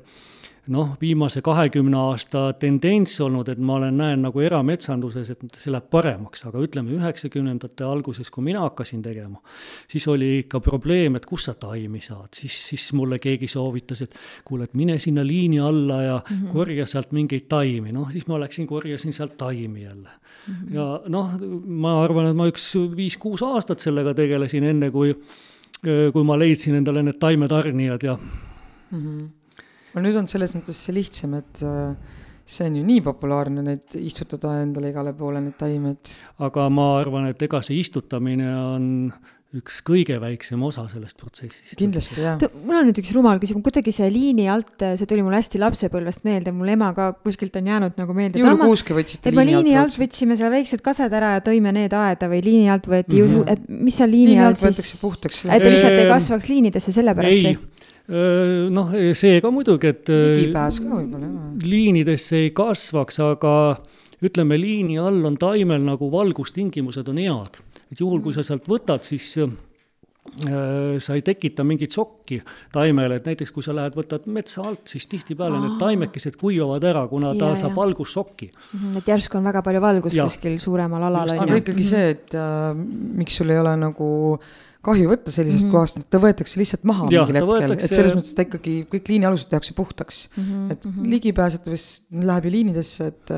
[0.73, 5.89] noh, viimase kahekümne aasta tendents olnud, et ma olen, näen nagu erametsanduses, et see läheb
[5.93, 9.41] paremaks, aga ütleme, üheksakümnendate alguses, kui mina hakkasin tegema,
[9.89, 14.19] siis oli ikka probleem, et kust sa taimi saad, siis, siis mulle keegi soovitas, et
[14.49, 16.53] kuule, et mine sinna liini alla ja mm -hmm.
[16.53, 20.55] korja sealt mingeid taimi, noh, siis ma läksin, korjasin sealt taimi jälle mm.
[20.55, 20.75] -hmm.
[20.75, 21.31] ja noh,
[21.65, 25.15] ma arvan, et ma üks viis-kuus aastat sellega tegelesin, enne kui,
[26.13, 28.19] kui ma leidsin endale need taimetarnijad ja
[28.91, 28.99] mm.
[28.99, 29.38] -hmm
[29.95, 33.99] no nüüd on selles mõttes see lihtsam, et äh, see on ju nii populaarne, need
[34.01, 36.15] istutada endale igale poole, need taimed.
[36.45, 38.87] aga ma arvan, et ega see istutamine on
[39.57, 41.73] üks kõige väiksem osa sellest protsessist.
[41.81, 42.43] kindlasti, jah.
[42.69, 46.27] mul on nüüd üks rumal küsimus, kuidagi see liini alt, see tuli mulle hästi lapsepõlvest
[46.29, 48.43] meelde, mul ema ka kuskilt on jäänud nagu meelde.
[48.43, 49.97] jõulukuuske võtsite liini, liini alt?
[49.97, 53.55] võtsime seal väiksed kased ära ja tõime need aeda või liini alt võeti mm, -hmm.
[53.55, 55.01] et mis seal liini, liini alt siis.
[55.49, 57.57] et ta lihtsalt ei kasvaks liinidesse sellepärast või?
[58.09, 60.09] Noh, see ka muidugi, et.
[60.09, 61.55] ligipääs ka võib-olla, jah.
[61.69, 63.55] liinidesse ei kasvaks, aga
[64.25, 67.63] ütleme, liini all on taimel nagu valgustingimused on head.
[67.93, 69.35] et juhul, kui sa sealt võtad, siis
[70.39, 72.43] sa ei tekita mingit šokki
[72.73, 77.07] taimele, et näiteks kui sa lähed, võtad metsa alt, siis tihtipeale need taimekesed kuivavad ära,
[77.09, 78.51] kuna ta ja, saab valgusšoki.
[78.77, 80.29] Mhm, et järsku on väga palju valgust ja.
[80.29, 81.33] kuskil suuremal alal.
[81.33, 84.53] aga ikkagi see, et äh, miks sul ei ole nagu äh,
[84.89, 85.77] kahju võtta sellisest mm -hmm.
[85.77, 87.89] kohast, et ta võetakse lihtsalt maha ja, mingil hetkel, võetakse...
[87.89, 90.45] et selles mõttes ta ikkagi kõik liinialused tehakse puhtaks mm.
[90.45, 90.73] -hmm.
[90.73, 91.11] et mm -hmm.
[91.15, 91.87] ligipääsetavus
[92.29, 93.35] läheb ju liinidesse, et,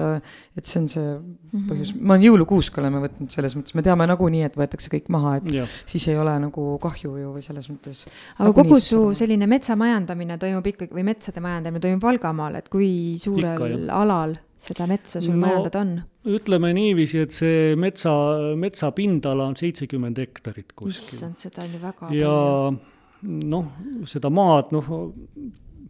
[0.56, 1.68] et see on see mm -hmm.
[1.70, 5.36] põhjus, ma olen jõulukuusk oleme võtnud selles mõttes, me teame nagunii, et võetakse kõik maha,
[5.40, 5.66] et ja.
[5.86, 8.04] siis ei ole nagu kahju ju või selles mõttes.
[8.38, 13.54] aga kogu su selline metsamajandamine toimub ikkagi või metsade majandamine toimub Valgamaal, et kui suurel
[13.54, 15.94] Ikka, alal seda metsa sul no, majandada on?
[16.37, 18.12] ütleme niiviisi, et see metsa,
[18.61, 21.16] metsa pindala on seitsekümmend hektarit kuskil.
[21.16, 22.33] issand, seda on ju väga ja
[22.68, 23.37] palju.
[23.55, 23.70] noh,
[24.11, 24.90] seda maad, noh,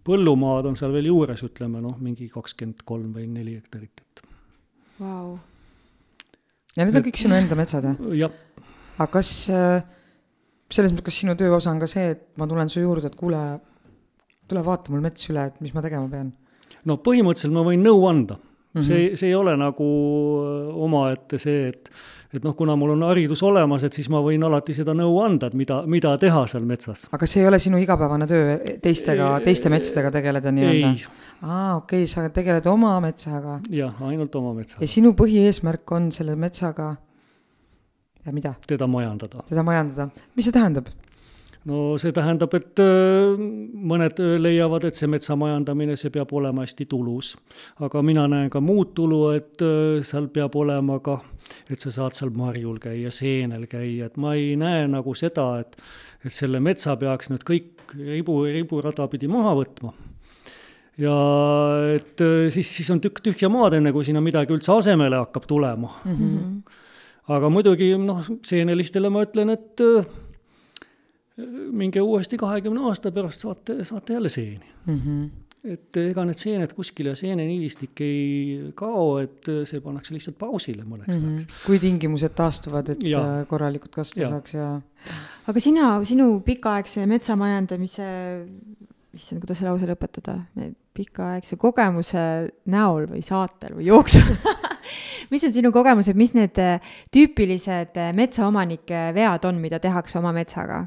[0.07, 4.23] põllumaad on seal veel juures, ütleme noh, mingi kakskümmend kolm või neli hektarit, et
[5.03, 5.33] wow..
[6.77, 8.13] ja need on kõik sinu enda metsad, jah?
[8.23, 8.37] jah.
[9.01, 9.81] aga kas äh,
[10.71, 13.19] selles mõttes, kas sinu töö osa on ka see, et ma tulen su juurde, et
[13.19, 13.43] kuule,
[14.47, 16.31] tule vaata mul mets üle, et mis ma tegema pean?
[16.87, 18.39] no põhimõtteliselt ma võin nõu anda
[18.75, 18.87] Mm -hmm.
[18.87, 19.85] see, see ei ole nagu
[20.45, 21.91] äh, omaette see, et,
[22.35, 25.47] et noh, kuna mul on haridus olemas, et siis ma võin alati seda nõu anda,
[25.51, 27.09] et mida, mida teha seal metsas.
[27.13, 30.95] aga see ei ole sinu igapäevane töö teistega, teiste metsadega tegeleda nii-öelda?
[31.43, 33.61] aa, okei okay,, sa tegeled oma metsaga?
[33.71, 34.85] jah, ainult oma metsaga.
[34.85, 36.95] ja sinu põhieesmärk on selle metsaga
[38.27, 38.55] ja mida?
[38.67, 39.43] teda majandada.
[39.49, 40.87] teda majandada, mis see tähendab?
[41.71, 43.41] No see tähendab, et äh,
[43.93, 47.35] mõned leiavad, et see metsa majandamine, see peab olema hästi tulus.
[47.85, 51.21] aga mina näen ka muud tulu, et äh, seal peab olema ka,
[51.71, 55.77] et sa saad seal marjul käia, seenel käia, et ma ei näe nagu seda, et,
[56.25, 59.95] et selle metsa peaks nüüd kõik ribu, riburada pidi maha võtma
[61.01, 61.17] ja
[61.97, 65.47] et äh, siis, siis on tükk tühja maad, enne kui sinna midagi üldse asemele hakkab
[65.49, 66.17] tulema mm.
[66.17, 66.81] -hmm.
[67.37, 69.87] aga muidugi noh, seenelistele ma ütlen, et
[71.39, 74.99] minge uuesti kahekümne aasta pärast, saate, saate jälle seeni mm.
[74.99, 75.29] -hmm.
[75.73, 81.23] et ega need seened kuskile, seeneniidistik ei kao, et see pannakse lihtsalt pausile mõneks mm
[81.23, 81.39] -hmm.
[81.39, 81.65] ajaks.
[81.67, 83.45] kui tingimused taastuvad, et ja.
[83.49, 84.31] korralikult kasvada ja.
[84.31, 84.81] saaks ja.
[85.47, 88.07] aga sina, sinu pikaaegse metsamajandamise,
[89.15, 90.41] issand, kuidas see lause lõpetada,
[90.95, 94.35] pikaaegse kogemuse näol või saatel või jooksul
[95.31, 96.59] mis on sinu kogemused, mis need
[97.15, 100.87] tüüpilised metsaomanike vead on, mida tehakse oma metsaga?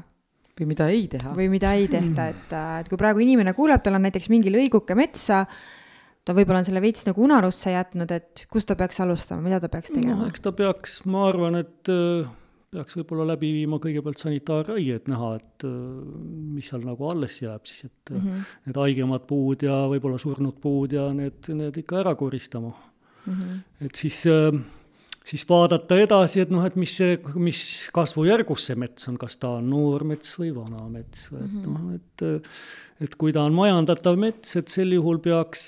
[0.58, 1.32] Või mida ei teha.
[1.34, 4.52] või mida ei tehta, et, äh, et kui praegu inimene kuuleb, tal on näiteks mingi
[4.54, 5.44] lõiguke metsa,
[6.24, 9.68] ta võib-olla on selle veits nagu unarusse jätnud, et kust ta peaks alustama, mida ta
[9.72, 10.30] peaks tegema no,?
[10.30, 12.30] eks ta peaks, ma arvan, et äh,
[12.74, 15.74] peaks võib-olla läbi viima kõigepealt sanitaarraie, et näha, et äh,
[16.54, 18.48] mis seal nagu alles jääb siis, et mm -hmm.
[18.68, 22.72] need haigemad puud ja võib-olla surnud puud ja need, need ikka ära koristama
[23.26, 23.32] mm.
[23.34, 23.60] -hmm.
[23.86, 24.62] et siis äh,
[25.24, 27.60] siis vaadata edasi, et noh, et mis see, mis
[27.94, 32.26] kasvujärgus see mets on, kas ta on noor mets või vana mets et noh, et
[33.04, 35.66] et kui ta on majandatav mets, et sel juhul peaks,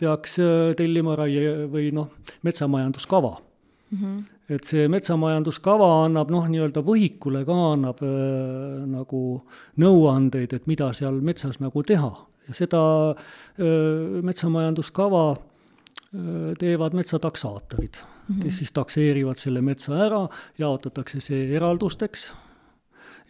[0.00, 0.38] peaks
[0.78, 2.12] tellima raie või noh,
[2.46, 3.98] metsamajanduskava mm.
[3.98, 4.20] -hmm.
[4.56, 9.24] et see metsamajanduskava annab noh, nii-öelda võhikule ka annab äh, nagu
[9.76, 12.12] nõuandeid, et mida seal metsas nagu teha
[12.48, 15.42] ja seda äh, metsamajanduskava äh,
[16.58, 18.42] teevad metsataksaatorid mm, -hmm.
[18.42, 22.32] kes siis takseerivad selle metsa ära, jaotatakse see eraldusteks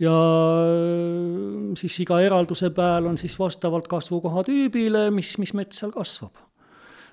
[0.03, 5.95] ja äh, siis iga eralduse peal on siis vastavalt kasvukoha tüübile, mis, mis mets seal
[5.95, 6.41] kasvab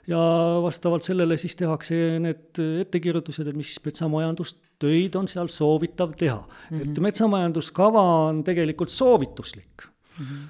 [0.10, 0.22] ja
[0.64, 6.80] vastavalt sellele siis tehakse need ettekirjutused, et mis metsamajandustöid on seal soovitav teha mm.
[6.80, 6.90] -hmm.
[6.90, 10.26] et metsamajanduskava on tegelikult soovituslik mm.
[10.26, 10.42] -hmm.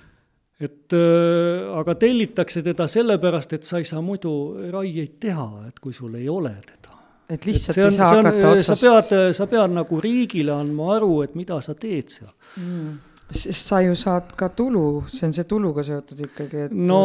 [0.62, 4.34] Et äh, aga tellitakse teda sellepärast, et sa ei saa muidu
[4.74, 6.98] raieid teha, et kui sul ei ole teda.
[7.32, 8.74] et lihtsalt et on, ei saa hakata otsast.
[8.74, 13.00] sa pead, sa pead nagu riigile andma aru, et mida sa teed seal mm
[13.32, 16.76] sest sa ju saad ka tulu, see on see tuluga seotud ikkagi, et.
[16.76, 17.02] no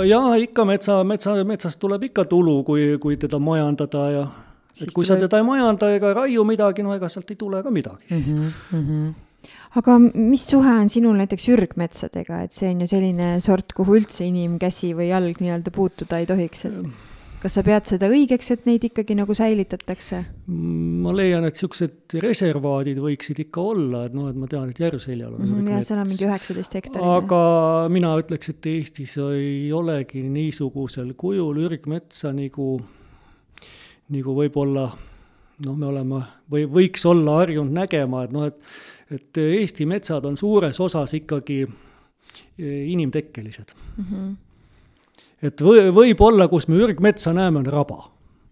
[0.00, 4.24] äh, jah, ikka metsa, metsa, metsast tuleb ikka tulu, kui, kui teda majandada ja.
[4.78, 5.08] et kui tuleb...
[5.10, 8.34] sa teda ei majanda ega raiu midagi, no ega sealt ei tule ka midagi siis
[8.34, 8.42] mm.
[8.42, 9.14] -hmm, mm -hmm
[9.76, 14.24] aga mis suhe on sinul näiteks ürgmetsadega, et see on ju selline sort, kuhu üldse
[14.28, 16.80] inimkäsi või jalg nii-öelda puutuda ei tohiks, et
[17.42, 20.22] kas sa pead seda õigeks, et neid ikkagi nagu säilitatakse?
[20.46, 25.34] ma leian, et niisugused reservaadid võiksid ikka olla, et noh, et ma tean, et Järvseljal
[25.34, 27.06] on mm -hmm, jah, seal on mingi üheksateist hektarit.
[27.06, 27.42] aga
[27.92, 32.80] mina ütleks, et Eestis ei olegi niisugusel kujul ürgmetsa nagu,
[34.08, 34.88] nagu võib-olla
[35.66, 38.58] noh, me oleme või võiks olla harjunud nägema, et noh, et
[39.10, 41.66] et Eesti metsad on suures osas ikkagi
[42.58, 44.04] inimtekkelised mm.
[44.04, 44.34] -hmm
[45.44, 47.98] et või, võib-olla, kus me ürgmetsa näeme, on raba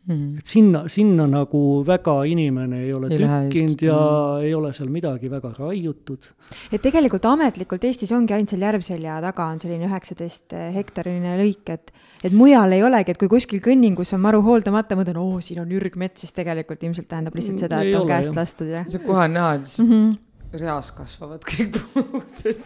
[0.07, 0.15] mm.
[0.15, 0.39] -hmm.
[0.39, 4.45] et sinna, sinna nagu väga inimene ei ole ei tükkinud ja mm.
[4.45, 6.31] ei ole seal midagi väga raiutud.
[6.73, 11.93] et tegelikult ametlikult Eestis ongi ainult seal Järvselja taga on selline üheksateist hektariline lõik, et
[12.25, 15.61] et mujal ei olegi, et kui kuskil kõnningus on maru hooldamata, ma mõtlen, oo, siin
[15.61, 18.37] on ürgmets, siis tegelikult ilmselt tähendab lihtsalt seda, et ei on ole, käest jah.
[18.37, 18.85] lastud ja.
[18.89, 20.15] see kohe on näha, et mm -hmm
[20.61, 22.65] reas kasvavad kõik puud, et.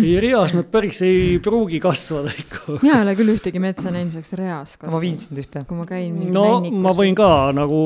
[0.00, 2.78] ei, reas nad päris ei pruugi kasvada ikka.
[2.82, 4.94] mina ei ole küll ühtegi metsa näinud, mis oleks reas kasvanud.
[4.96, 5.64] ma viin sind ühte.
[5.68, 6.18] kui ma käin.
[6.32, 6.82] no männikas.
[6.86, 7.84] ma võin ka nagu.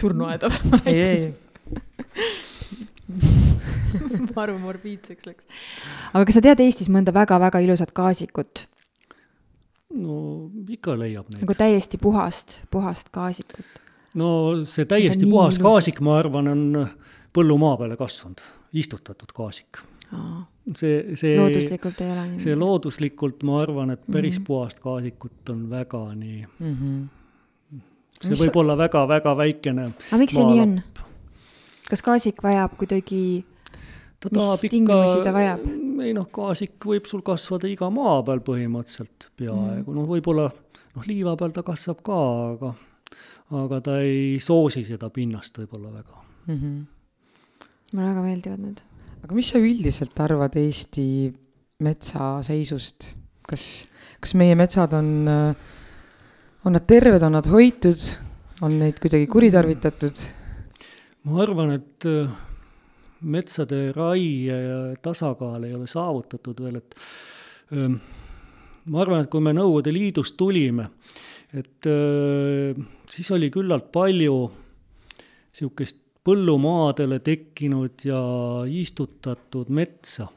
[0.00, 0.52] surnuaeda
[0.84, 1.32] ei, ei
[4.36, 5.46] maru morbiidseks läks.
[6.12, 8.66] aga kas sa tead Eestis mõnda väga-väga ilusat kaasikut?
[9.94, 10.18] no
[10.68, 11.44] ikka leiab neid.
[11.44, 13.80] nagu täiesti puhast, puhast kaasikut.
[14.18, 14.28] no
[14.68, 15.64] see täiesti puhas ilus.
[15.66, 16.64] kaasik, ma arvan, on
[17.34, 18.42] põllumaa peale kasvanud,
[18.74, 19.82] istutatud kaasik.
[20.76, 21.34] see, see.
[21.38, 22.40] looduslikult ei ole nii?
[22.44, 24.46] see looduslikult, ma arvan, et päris mm -hmm.
[24.46, 26.74] puhast kaasikut on väga nii mm.
[26.74, 27.80] -hmm.
[28.20, 29.88] see mis võib olla väga-väga väikene.
[30.10, 30.80] aga miks see nii on?
[31.90, 33.44] kas kaasik vajab kuidagi
[34.20, 35.66] ta mis tingimusi ta vajab?
[36.02, 40.48] ei noh, kaasik võib sul kasvada iga maa peal põhimõtteliselt peaaegu mm., noh, võib-olla
[40.94, 42.20] noh, liiva peal ta kasvab ka,
[42.54, 42.74] aga,
[43.64, 46.58] aga ta ei soosi seda pinnast võib-olla väga mm.
[46.58, 46.93] -hmm
[47.94, 48.82] mulle väga meeldivad need.
[49.24, 51.06] aga mis sa üldiselt arvad Eesti
[51.84, 53.12] metsa seisust?
[53.44, 53.64] kas,
[54.20, 55.10] kas meie metsad on,
[56.64, 58.00] on nad terved, on nad hoitud,
[58.64, 60.24] on neid kuidagi kuritarvitatud?
[61.28, 62.32] ma arvan, et äh,
[63.24, 66.98] metsade raie ja tasakaal ei ole saavutatud veel, et
[67.76, 67.98] ähm,
[68.90, 70.90] ma arvan, et kui me Nõukogude Liidust tulime,
[71.54, 74.38] et äh, siis oli küllalt palju
[75.54, 78.20] niisugust põllumaadele tekkinud ja
[78.68, 80.28] istutatud metsa.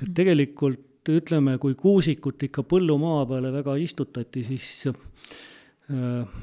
[0.00, 0.14] et mhm.
[0.14, 6.38] tegelikult ütleme, kui kuusikut ikka põllumaa peale väga istutati, siis äh,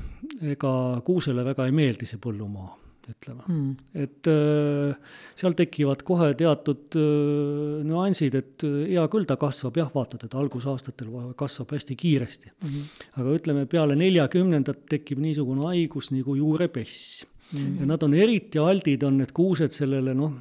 [0.51, 0.73] ega
[1.05, 2.73] kuusele väga ei meeldi see põllumaa,
[3.07, 3.69] ütleme mm..
[4.03, 9.89] et äh, seal tekivad kohe teatud äh, nüansid, et äh, hea küll, ta kasvab jah,
[9.95, 12.67] vaata teda algusaastatel kasvab hästi kiiresti mm.
[12.67, 13.03] -hmm.
[13.23, 17.38] aga ütleme, peale neljakümnendat tekib niisugune haigus nagu juurepess mm.
[17.53, 20.33] Ja nad on eriti aldid, on need kuused sellele noh,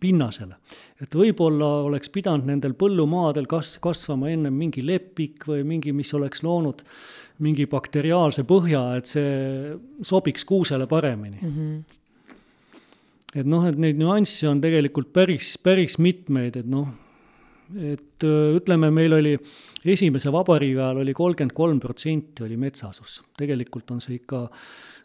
[0.00, 0.56] pinnasele.
[1.02, 6.44] et võib-olla oleks pidanud nendel põllumaadel kas-, kasvama ennem mingi lepik või mingi, mis oleks
[6.46, 6.84] loonud
[7.44, 11.56] mingi bakteriaalse põhja, et see sobiks kuusele paremini mm.
[11.56, 11.98] -hmm.
[13.40, 16.88] et noh, et neid nüansse on tegelikult päris, päris mitmeid, et noh,
[17.78, 19.34] et ütleme, meil oli
[19.84, 24.46] esimese vabariigi ajal oli kolmkümmend kolm protsenti oli metsasus, tegelikult on see ikka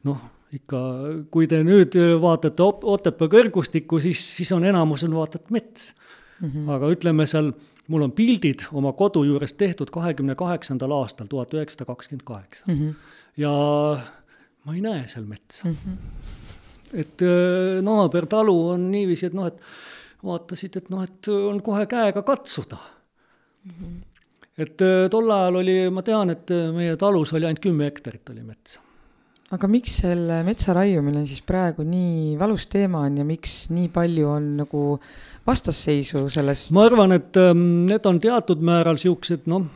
[0.09, 0.21] noh
[0.53, 0.79] ikka,
[1.33, 5.93] kui te nüüd vaatate Otepää kõrgustikku, siis, siis on enamus on vaata et mets
[6.39, 6.49] mm.
[6.49, 6.69] -hmm.
[6.75, 7.51] aga ütleme seal,
[7.87, 12.65] mul on pildid oma kodu juures tehtud kahekümne kaheksandal aastal, tuhat üheksasada kakskümmend kaheksa.
[12.67, 12.89] Mhm.
[13.37, 13.51] ja
[14.63, 15.75] ma ei näe seal metsa mm.
[15.75, 15.97] -hmm.
[16.93, 19.61] et äh, naabertalu on niiviisi, et noh, et
[20.23, 23.71] vaatasid, et noh, et on kohe käega katsuda mm.
[23.71, 23.99] -hmm.
[24.57, 28.43] et äh, tol ajal oli, ma tean, et meie talus oli ainult kümme hektarit oli
[28.43, 28.81] metsa
[29.53, 34.29] aga miks selle metsa raiumine siis praegu nii valus teema on ja miks nii palju
[34.31, 34.83] on nagu
[35.45, 36.71] vastasseisu sellest?
[36.75, 39.67] ma arvan, et ähm, need on teatud määral siuksed noh,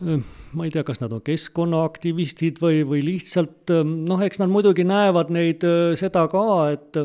[0.00, 0.24] äh,
[0.56, 4.86] ma ei tea, kas nad on keskkonnaaktivistid või, või lihtsalt ähm, noh, eks nad muidugi
[4.88, 7.00] näevad neid äh, seda ka, et,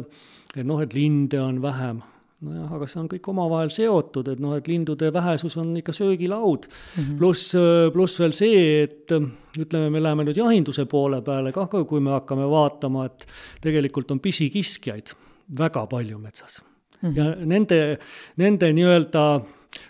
[0.55, 2.03] et noh, et linde on vähem
[2.45, 6.69] nojah, aga see on kõik omavahel seotud, et noh, et lindude vähesus on ikka söögilaud
[6.69, 7.17] mm -hmm..
[7.19, 7.55] pluss,
[7.93, 9.11] pluss veel see, et
[9.59, 13.27] ütleme, me läheme nüüd jahinduse poole peale kah, kui me hakkame vaatama, et
[13.61, 15.15] tegelikult on pisikiskjaid
[15.59, 16.61] väga palju metsas
[17.01, 17.09] mm.
[17.09, 17.17] -hmm.
[17.17, 17.97] ja nende,
[18.37, 19.41] nende nii-öelda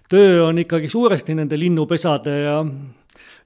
[0.09, 2.65] töö on ikkagi suuresti nende linnupesade ja,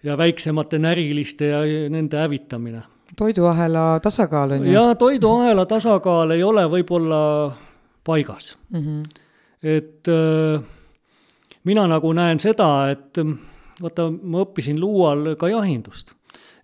[0.03, 2.81] ja väiksemate näriliste ja nende hävitamine.
[3.17, 4.73] toiduahela tasakaal on ju?
[4.73, 7.51] jaa, toiduahela tasakaal ei ole võib-olla
[8.09, 8.83] paigas mm.
[8.83, 9.23] -hmm.
[9.63, 10.61] et äh,
[11.63, 13.19] mina nagu näen seda, et
[13.81, 16.15] vaata, ma õppisin Luual ka jahindust.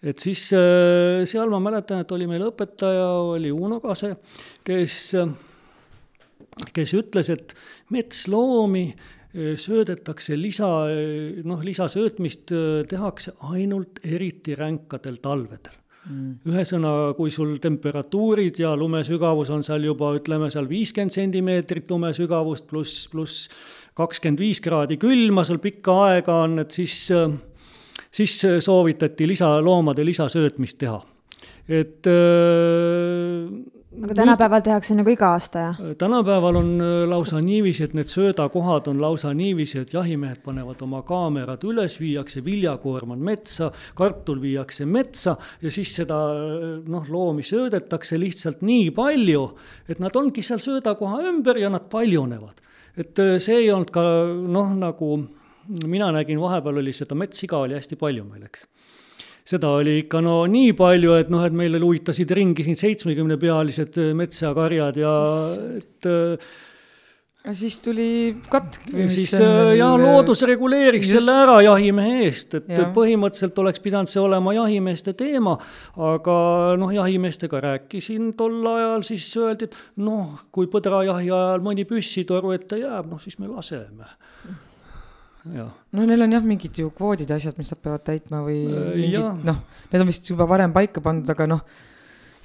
[0.04, 4.16] et siis äh, seal ma mäletan, et oli meil õpetaja, oli Uno Kase,
[4.64, 5.16] kes,
[6.74, 7.56] kes ütles, et
[7.90, 10.70] metsloomi äh, söödetakse lisa,
[11.44, 12.54] noh, lisasöötmist
[12.90, 16.32] tehakse ainult eriti ränkadel talvedel mm..
[16.52, 23.06] ühesõnaga, kui sul temperatuurid ja lumesügavus on seal juba ütleme seal viiskümmend sentimeetrit lumesügavust pluss,
[23.12, 23.50] pluss
[23.98, 26.98] kakskümmend viis kraadi külma seal pikka aega on, et siis,
[28.12, 31.00] siis soovitati lisa, loomade lisasöötmist teha.
[31.68, 32.08] et
[34.04, 35.80] aga tänapäeval nüüd, tehakse nagu iga aasta, jah?
[36.00, 41.02] tänapäeval on äh, lausa niiviisi, et need söödakohad on lausa niiviisi, et jahimehed panevad oma
[41.08, 47.46] kaamerad üles, viiakse viljakoorm on metsa, kartul viiakse metsa ja siis seda äh, noh, loomi
[47.46, 49.48] söödetakse lihtsalt nii palju,
[49.90, 52.62] et nad ongi seal söödakoha ümber ja nad paljunevad.
[52.98, 54.04] et äh, see ei olnud ka
[54.48, 55.16] noh, nagu
[55.88, 58.68] mina nägin, vahepeal oli seda metssiga oli hästi palju meil, eks
[59.46, 64.14] seda oli ikka no nii palju, et noh, et meile luitasid ringi siin seitsmekümnepealised äh,
[64.18, 65.18] metsakarjad ja
[65.78, 66.48] et äh,
[67.46, 68.08] ja siis tuli
[68.50, 71.20] katk või mis siis äh, ja loodus reguleeriks just...
[71.20, 72.88] selle ära jahimehe eest, et ja.
[72.96, 75.54] põhimõtteliselt oleks pidanud see olema jahimeeste teema,
[76.10, 76.38] aga
[76.82, 82.82] noh, jahimeestega rääkisin tol ajal, siis öeldi, et noh, kui põdrajahi ajal mõni püssitoru ette
[82.82, 84.10] jääb, noh siis me laseme
[85.96, 88.94] no neil on jah, mingid ju kvoodid ja asjad, mis nad peavad täitma või äh,
[88.96, 89.60] mingid noh,
[89.92, 91.62] need on vist juba varem paika pandud, aga noh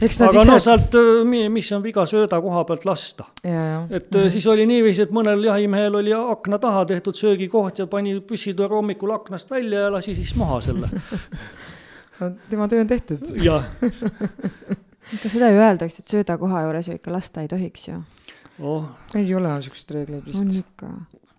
[0.01, 0.51] eks nad aga ise...
[0.51, 3.27] no sealt, äh, mis on viga sööda koha pealt lasta.
[3.43, 4.31] et mm -hmm.
[4.31, 9.11] siis oli niiviisi, et mõnel jahimehel oli akna taha tehtud söögikoht ja pani püssitoru hommikul
[9.11, 10.89] aknast välja ja lasi siis maha selle
[12.21, 13.33] no tema töö on tehtud.
[13.43, 13.65] jah
[15.15, 18.03] ikka seda ju öeldakse, et söödakoha juures ju ikka lasta ei tohiks ju
[18.59, 18.85] oh..
[19.15, 20.41] ei ole siukseid reegleid vist.
[20.41, 20.87] on ikka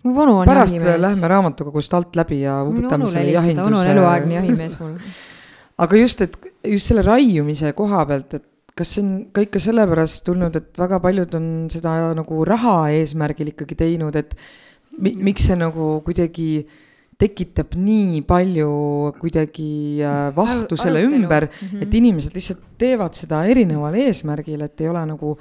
[0.03, 1.01] mu vanu on pärast jahimees.
[1.01, 3.67] lähme raamatukogust alt läbi ja uputame selle jahinduse.
[3.67, 4.95] onu on eluaegne jahimees mul
[5.85, 6.37] aga just, et
[6.67, 11.01] just selle raiumise koha pealt, et kas see on ka ikka sellepärast tulnud, et väga
[11.03, 14.35] paljud on seda nagu raha eesmärgil ikkagi teinud, et
[14.97, 16.51] mi, miks see nagu kuidagi
[17.21, 18.69] tekitab nii palju
[19.21, 21.83] kuidagi äh, vahtu selle ümber mm, -hmm.
[21.85, 25.35] et inimesed lihtsalt teevad seda erineval eesmärgil, et ei ole nagu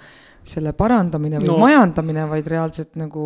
[0.44, 1.58] selle parandamine või no.
[1.62, 3.24] majandamine, vaid reaalselt nagu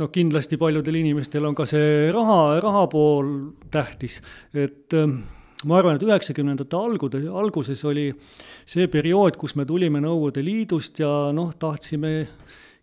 [0.00, 3.28] no kindlasti paljudel inimestel on ka see raha, raha pool
[3.72, 4.20] tähtis,
[4.54, 5.20] et ähm,
[5.68, 8.08] ma arvan, et üheksakümnendate algude, alguses oli
[8.68, 12.14] see periood, kus me tulime Nõukogude Liidust ja noh, tahtsime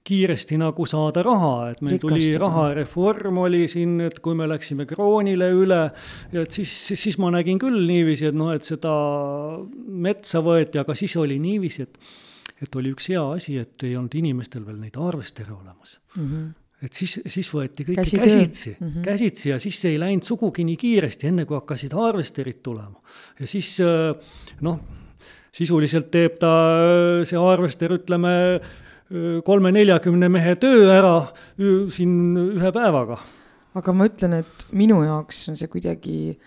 [0.07, 2.13] kiiresti nagu saada raha, et meil Rikastada.
[2.15, 5.81] tuli rahareform oli siin, et kui me läksime kroonile üle,
[6.31, 8.93] et siis, siis, siis ma nägin küll niiviisi, et noh, et seda
[10.07, 11.99] metsa võeti, aga siis oli niiviisi, et
[12.57, 16.23] et oli üks hea asi, et ei olnud inimestel veel neid arvestere olemas mm.
[16.23, 18.25] -hmm et siis, siis võeti kõike Käsitöö.
[18.25, 19.05] käsitsi mm, -hmm.
[19.05, 23.01] käsitsi ja siis ei läinud sugugi nii kiiresti, enne kui hakkasid harvesterid tulema.
[23.39, 24.13] ja siis äh,
[24.61, 24.79] noh,
[25.57, 26.51] sisuliselt teeb ta
[27.25, 31.15] see harvester, ütleme, äh, kolme-neljakümne mehe töö ära
[31.89, 33.17] siin ühe päevaga.
[33.77, 36.37] aga ma ütlen, et minu jaoks on see kuidagi,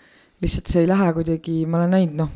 [0.41, 2.31] lihtsalt see ei lähe kuidagi, ma olen näinud, noh,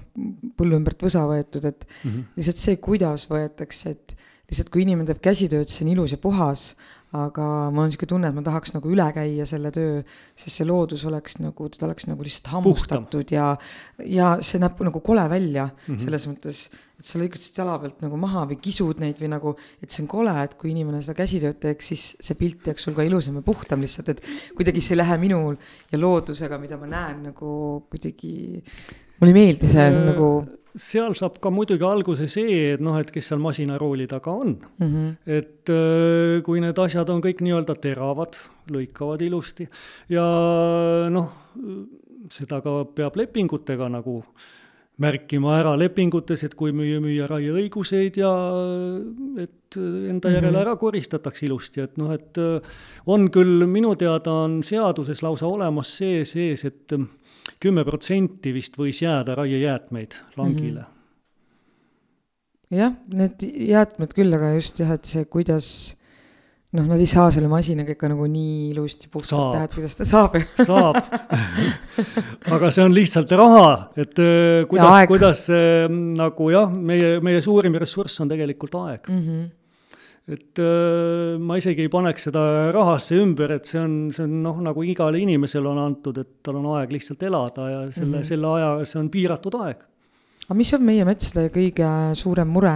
[0.59, 2.29] põllu ümbert võsa võetud, et mm -hmm.
[2.35, 4.17] lihtsalt see, kuidas võetakse, et
[4.49, 6.73] lihtsalt kui inimene teeb käsitööd, see on ilus ja puhas
[7.15, 10.01] aga mul on niisugune tunne, et ma tahaks nagu üle käia selle töö,
[10.35, 13.51] sest see loodus oleks nagu, teda oleks nagu lihtsalt hammustatud ja,
[14.09, 16.03] ja see näeb nagu kole välja mm -hmm.
[16.03, 16.65] selles mõttes,
[16.99, 20.03] et sa lõikad siit jala pealt nagu maha või kisud neid või nagu, et see
[20.03, 23.35] on kole, et kui inimene seda käsitööd teeks, siis see pilt jääks sul ka ilusam
[23.35, 24.21] ja puhtam lihtsalt, et
[24.55, 25.55] kuidagi see ei lähe minul
[25.91, 28.63] ja loodusega, mida ma näen nagu kuidagi,
[29.19, 30.29] mulle ei meeldi see äh, nagu
[30.75, 34.87] seal saab ka muidugi alguse see, et noh, et kes seal masinarooli taga on mm.
[34.87, 35.15] -hmm.
[35.25, 38.35] et äh, kui need asjad on kõik nii-öelda teravad,
[38.71, 39.67] lõikavad ilusti
[40.09, 40.25] ja
[41.09, 41.31] noh,
[42.31, 44.23] seda ka peab lepingutega nagu
[44.97, 48.31] märkima ära lepingutes, et kui müüa, müüa raieõiguseid ja
[49.43, 50.61] et enda järele Mhm.
[50.61, 52.61] ära koristatakse ilusti, et noh, et äh,
[53.05, 56.93] on küll, minu teada on seaduses lausa olemas see sees, et
[57.63, 60.91] kümme protsenti vist võis jääda raiejäätmeid langile Mhm.
[62.79, 65.67] jah, need jäätmed küll, aga just jah, et see, kuidas
[66.75, 70.07] noh, nad ei saa selle masinaga ikka nagu nii ilusti puhtalt teha, et kuidas ta
[70.09, 70.35] saab
[70.65, 70.97] saab
[72.51, 77.77] aga see on lihtsalt raha, et öö, kuidas kuidas see nagu jah, meie, meie suurim
[77.79, 79.21] ressurss on tegelikult aeg mm.
[79.21, 79.45] -hmm.
[80.25, 82.41] Et öö, ma isegi ei paneks seda
[82.73, 86.57] rahasse ümber, et see on, see on noh, nagu igale inimesele on antud, et tal
[86.61, 88.21] on aeg lihtsalt elada ja selle mm.
[88.21, 88.29] -hmm.
[88.31, 89.85] selle aja, see on piiratud aeg.
[90.47, 92.75] aga mis on meie metsade kõige suurem mure?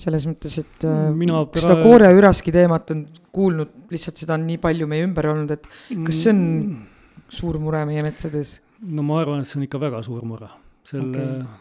[0.00, 3.02] selles mõttes, et äh, Mina seda praegu- kooreüraski teemat on
[3.36, 5.66] kuulnud, lihtsalt seda on nii palju meie ümber olnud, et
[6.06, 6.86] kas see on Mm.
[7.28, 8.60] suur mure meie metsades?
[8.80, 10.48] no ma arvan, et see on ikka väga suur mure.
[10.88, 11.59] selle okay.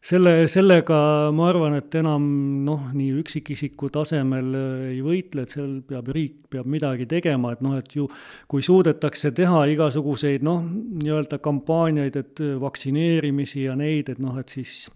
[0.00, 0.98] Selle, sellega
[1.36, 2.24] ma arvan, et enam
[2.64, 7.60] noh, nii üksikisiku tasemel äh, ei võitle, et seal peab riik, peab midagi tegema, et
[7.64, 8.06] noh, et ju
[8.50, 14.48] kui suudetakse teha igasuguseid noh, nii-öelda kampaaniaid, et äh, vaktsineerimisi ja neid, et noh, et
[14.52, 14.86] siis,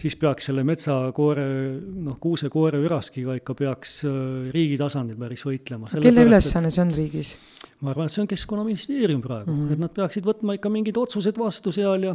[0.00, 1.46] siis peaks selle metsakoore,
[2.04, 5.88] noh, kuusekoore üraskiga ikka peaks äh, riigi tasandil päris võitlema.
[5.96, 7.34] kelle ülesanne see on riigis?
[7.82, 9.64] ma arvan, et see on Keskkonnaministeerium praegu mm.
[9.64, 9.72] -hmm.
[9.72, 12.12] et nad peaksid võtma ikka mingid otsused vastu seal ja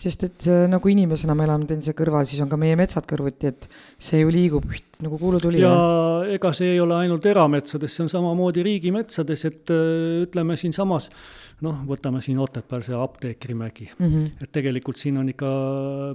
[0.00, 3.52] sest et äh, nagu inimesena me elame teineteise kõrval, siis on ka meie metsad kõrvuti,
[3.52, 3.68] et
[4.00, 4.66] see ju liigub
[5.04, 5.62] nagu kuulutuli.
[5.62, 5.74] ja
[6.34, 11.10] ega see ei ole ainult erametsades, see on samamoodi riigimetsades, et äh, ütleme siinsamas,
[11.64, 14.06] noh, võtame siin Otepääl see Apteekrimägi, mm.
[14.06, 14.42] -hmm.
[14.42, 15.50] et tegelikult siin on ikka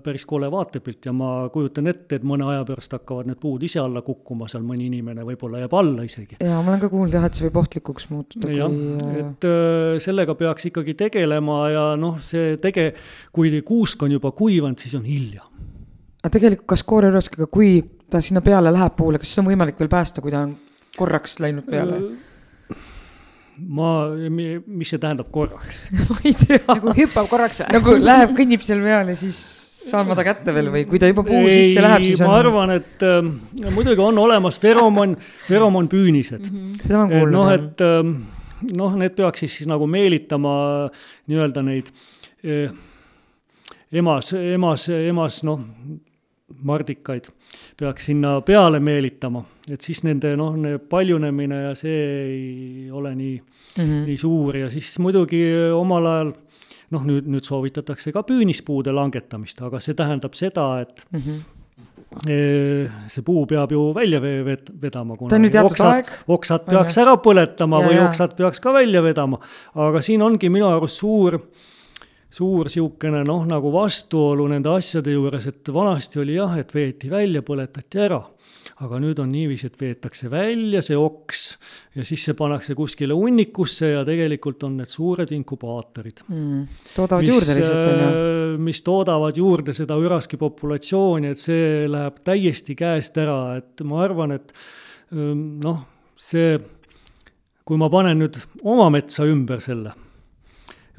[0.04, 3.80] päris kole vaatepilt ja ma kujutan ette, et mõne aja pärast hakkavad need puud ise
[3.80, 6.40] alla kukkuma, seal mõni inimene võib-olla jääb alla isegi.
[6.44, 9.50] ja ma olen ka kuulnud jah, et see võib ohtlikuks muutuda, jah, kui äh, et
[10.04, 12.92] sellega peaks ikkagi tegelema ja noh, see tege-,
[13.32, 15.46] kui kuusk on juba kuivanud, siis on hilja.
[16.24, 17.78] aga tegelikult kas kooreüraskiga, kui
[18.10, 20.58] ta sinna peale läheb puule, kas seda on võimalik veel päästa, kui ta on
[20.98, 22.02] korraks läinud peale?
[23.60, 23.94] ma,
[24.32, 25.88] mis see tähendab korraks?
[26.10, 26.62] ma ei tea.
[26.68, 27.72] nagu hüppab korraks või?
[27.78, 29.40] nagu läheb, kõnnib seal peal ja siis
[29.80, 32.40] saan ma ta kätte veel või kui ta juba puu sisse läheb, siis ma on.
[32.42, 33.22] arvan, et äh,
[33.76, 35.16] muidugi on olemas feromoon,
[35.52, 36.60] feromoonpüünised mm.
[36.60, 36.84] -hmm.
[36.84, 37.38] seda ma olen et kuulnud.
[37.38, 40.54] noh, et äh, noh, need peaks siis, siis nagu meelitama
[41.32, 41.92] nii-öelda neid
[42.44, 42.72] eh,
[43.94, 45.60] emas, emas, emas noh,
[46.66, 47.28] mardikaid
[47.78, 50.56] peaks sinna peale meelitama, et siis nende noh,
[50.90, 53.84] paljunemine ja see ei ole nii mm.
[53.84, 54.06] -hmm.
[54.10, 55.44] nii suur ja siis muidugi
[55.78, 56.34] omal ajal
[56.92, 61.36] noh, nüüd, nüüd soovitatakse ka püünispuude langetamist, aga see tähendab seda, et Mhm.
[62.28, 67.88] eh, see puu peab ju välja ve- ved- vedama, oksad, oksad peaks ära põletama Ja,
[67.88, 68.08] või ja.
[68.08, 69.38] oksad peaks ka välja vedama.
[69.76, 71.40] aga siin ongi minu arust suur,
[72.32, 77.42] suur niisugune noh, nagu vastuolu nende asjade juures, et vanasti oli jah, et veeti välja,
[77.46, 78.22] põletati ära
[78.84, 81.44] aga nüüd on niiviisi, et veetakse välja see oks
[81.98, 86.62] ja siis see pannakse kuskile hunnikusse ja tegelikult on need suured inkubaatorid mm.
[86.96, 88.58] toodavad juurde lihtsalt, on ju.
[88.70, 94.38] mis toodavad juurde seda üraski populatsiooni, et see läheb täiesti käest ära, et ma arvan,
[94.40, 94.54] et
[95.12, 95.82] öö, noh,
[96.20, 96.56] see,
[97.68, 99.96] kui ma panen nüüd oma metsa ümber selle,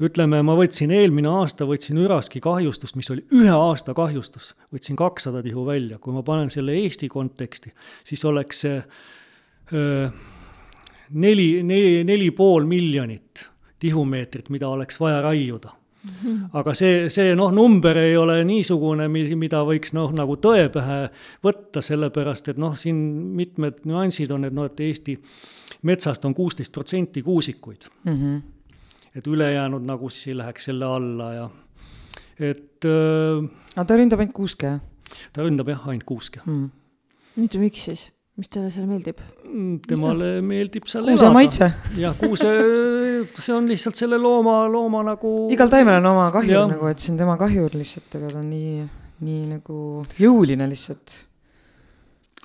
[0.01, 5.43] ütleme, ma võtsin eelmine aasta, võtsin üraski kahjustust, mis oli ühe aasta kahjustus, võtsin kakssada
[5.45, 7.73] tihu välja, kui ma panen selle Eesti konteksti,
[8.07, 8.79] siis oleks see
[9.73, 10.07] öö,
[11.13, 13.45] neli, neli, neli pool miljonit
[13.81, 15.77] tihumeetrit, mida oleks vaja raiuda
[16.57, 21.03] aga see, see noh, number ei ole niisugune, mida võiks noh, nagu tõe pähe
[21.45, 22.97] võtta, sellepärast et noh, siin
[23.37, 25.17] mitmed nüansid on, et noh, et Eesti
[25.87, 28.15] metsast on kuusteist protsenti kuusikuid mm.
[28.15, 28.41] -hmm.
[29.15, 31.49] Et ülejäänud nagu siis ei läheks selle alla ja
[32.39, 33.43] et äh,
[33.75, 34.77] aga ta ründab ainult kuuske,
[35.35, 36.69] ta ründab jah, ainult kuuske mm.?
[37.39, 38.05] nüüd miks siis,
[38.39, 39.21] mis teile seal meeldib?
[39.87, 41.71] temale meeldib seal kuuse maitse.
[41.99, 42.51] jah, kuuse,
[43.37, 45.35] see on lihtsalt selle looma, looma nagu.
[45.53, 46.69] igal taimel on oma kahjur Jah.
[46.71, 48.85] nagu, et see on tema kahjur lihtsalt, aga ta on nii,
[49.27, 49.79] nii nagu
[50.19, 51.17] jõuline lihtsalt.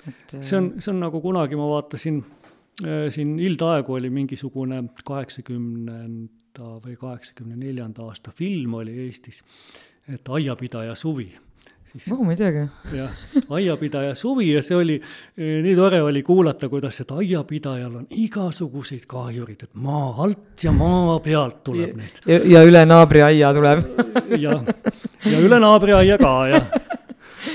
[0.03, 0.39] et.
[0.41, 2.19] see on, see on nagu kunagi ma vaatasin
[2.83, 4.83] äh, siin ildaegu oli mingisugune
[6.57, 9.43] kaheksakümnenda või kaheksakümne neljanda aasta film oli Eestis,
[10.09, 11.33] et Aiapidaja suvi
[11.87, 12.65] siis oh, ma ei teagi.
[12.93, 13.11] jah,
[13.49, 14.97] aiapidaja suvi ja see oli,
[15.37, 21.19] nii tore oli kuulata, kuidas, et aiapidajal on igasuguseid kahjurid, et maa alt ja maa
[21.23, 22.19] pealt tuleb neid.
[22.27, 23.85] ja, üle naabri aia tuleb
[24.45, 24.59] ja,
[25.31, 26.67] ja üle naabri aia ka, jah.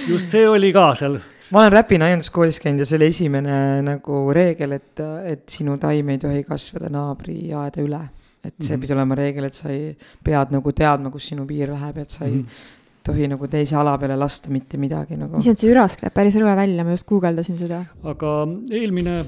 [0.09, 1.21] just see oli ka seal.
[1.53, 6.09] ma olen Räpina aianduskoolis käinud ja see oli esimene nagu reegel, et, et sinu taim
[6.09, 8.03] ei tohi kasvada naabri aeda üle.
[8.45, 8.81] Et see mm -hmm.
[8.81, 12.25] pidi olema reegel, et sa ei, pead nagu teadma, kus sinu piir läheb, et sa
[12.25, 15.41] ei mm -hmm tohi nagu teise ala peale lasta mitte midagi nagu.
[15.41, 17.83] issand, see ürask näeb päris rõve välja, ma just guugeldasin seda.
[18.13, 18.33] aga
[18.71, 19.19] eelmine,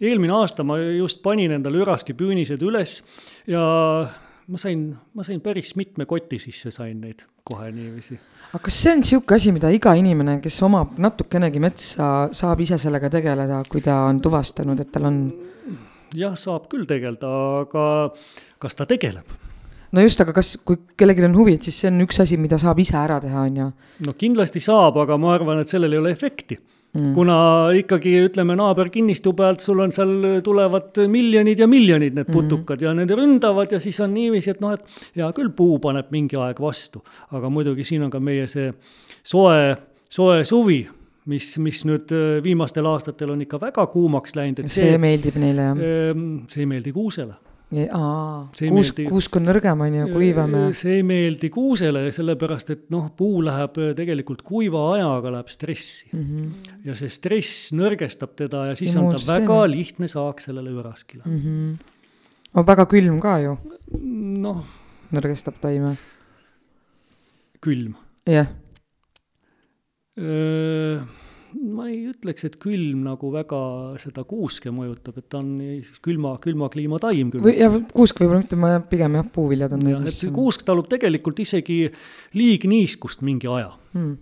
[0.00, 3.00] eelmine aasta ma just panin endale üraskipüünised üles
[3.50, 3.62] ja
[4.50, 8.18] ma sain, ma sain päris mitme koti sisse sain neid kohe niiviisi.
[8.50, 12.80] aga kas see on sihuke asi, mida iga inimene, kes omab natukenegi metsa, saab ise
[12.80, 15.22] sellega tegeleda, kui ta on tuvastanud, et tal on
[16.16, 17.30] jah, saab küll tegeleda,
[17.64, 17.84] aga
[18.62, 19.38] kas ta tegeleb?
[19.92, 22.58] no just, aga kas, kui kellelgi on huvi, et siis see on üks asi, mida
[22.62, 23.70] saab ise ära teha, on ju.
[24.06, 26.58] no kindlasti saab, aga ma arvan, et sellel ei ole efekti
[26.94, 27.12] mm..
[27.16, 27.36] kuna
[27.78, 30.14] ikkagi ütleme naaberkinnistu pealt sul on seal
[30.46, 32.88] tulevad miljonid ja miljonid need putukad mm -hmm.
[32.88, 34.84] ja need ründavad ja siis on niiviisi, et noh, et
[35.16, 38.72] hea küll, puu paneb mingi aeg vastu, aga muidugi siin on ka meie see
[39.22, 39.76] soe,
[40.08, 40.88] soe suvi,
[41.28, 45.38] mis, mis nüüd äh, viimastel aastatel on ikka väga kuumaks läinud, et see see, meeldib
[45.40, 45.86] neile jah.
[46.50, 47.36] see ei meeldi kuusele.
[47.94, 50.62] aa, kuusk, kuusk on nõrgem, on ju, kuivam ja.
[50.76, 56.10] see ei meeldi kuusele, sellepärast et noh, puu läheb äh, tegelikult kuiva ajaga läheb stressi
[56.12, 56.24] mm.
[56.24, 56.74] -hmm.
[56.88, 61.36] ja see stress nõrgestab teda ja siis on ta väga lihtne saak sellele üraskile mm.
[61.36, 61.74] Mhm.
[62.54, 64.40] on väga külm ka ju, -hmm.
[64.46, 64.64] noh,
[65.12, 65.96] nõrgestab taime.
[67.60, 67.94] külm.
[68.26, 68.48] jah,
[71.58, 73.60] ma ei ütleks, et külm nagu väga
[74.02, 75.52] seda kuuske mõjutab, et ta on
[76.04, 77.56] külma, külma kliima taim küll või.
[77.58, 81.82] ja kuusk võib-olla mitte, ma pigem jah, puuviljad on jah, et kuusk talub tegelikult isegi
[82.38, 84.14] liigniiskust mingi aja mm..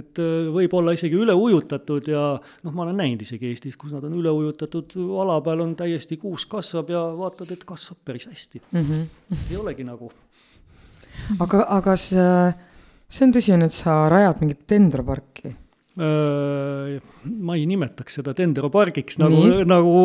[0.00, 0.22] et
[0.56, 4.18] võib olla isegi üle ujutatud ja noh, ma olen näinud isegi Eestis, kus nad on
[4.18, 8.62] üle ujutatud, ala peal on täiesti kuusk kasvab ja vaatad, et kasvab päris hästi.
[8.72, 9.46] Mm -hmm.
[9.50, 10.10] ei olegi nagu,
[11.38, 12.26] aga, aga see,
[13.12, 15.56] see on tõsi, on, et sa rajad mingit dendroparki.
[15.92, 19.96] ma ei nimetaks seda dendropargiks nagu nagu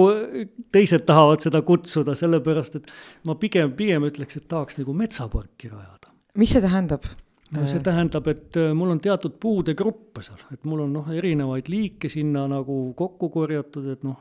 [0.76, 2.92] teised tahavad seda kutsuda, sellepärast et
[3.24, 6.12] ma pigem, pigem ütleks, et tahaks nagu metsaparki rajada.
[6.36, 7.08] mis see tähendab?
[7.56, 11.08] no see tähendab, et äh, mul on teatud puude gruppe seal, et mul on noh,
[11.14, 14.20] erinevaid liike sinna nagu kokku korjatud, et noh,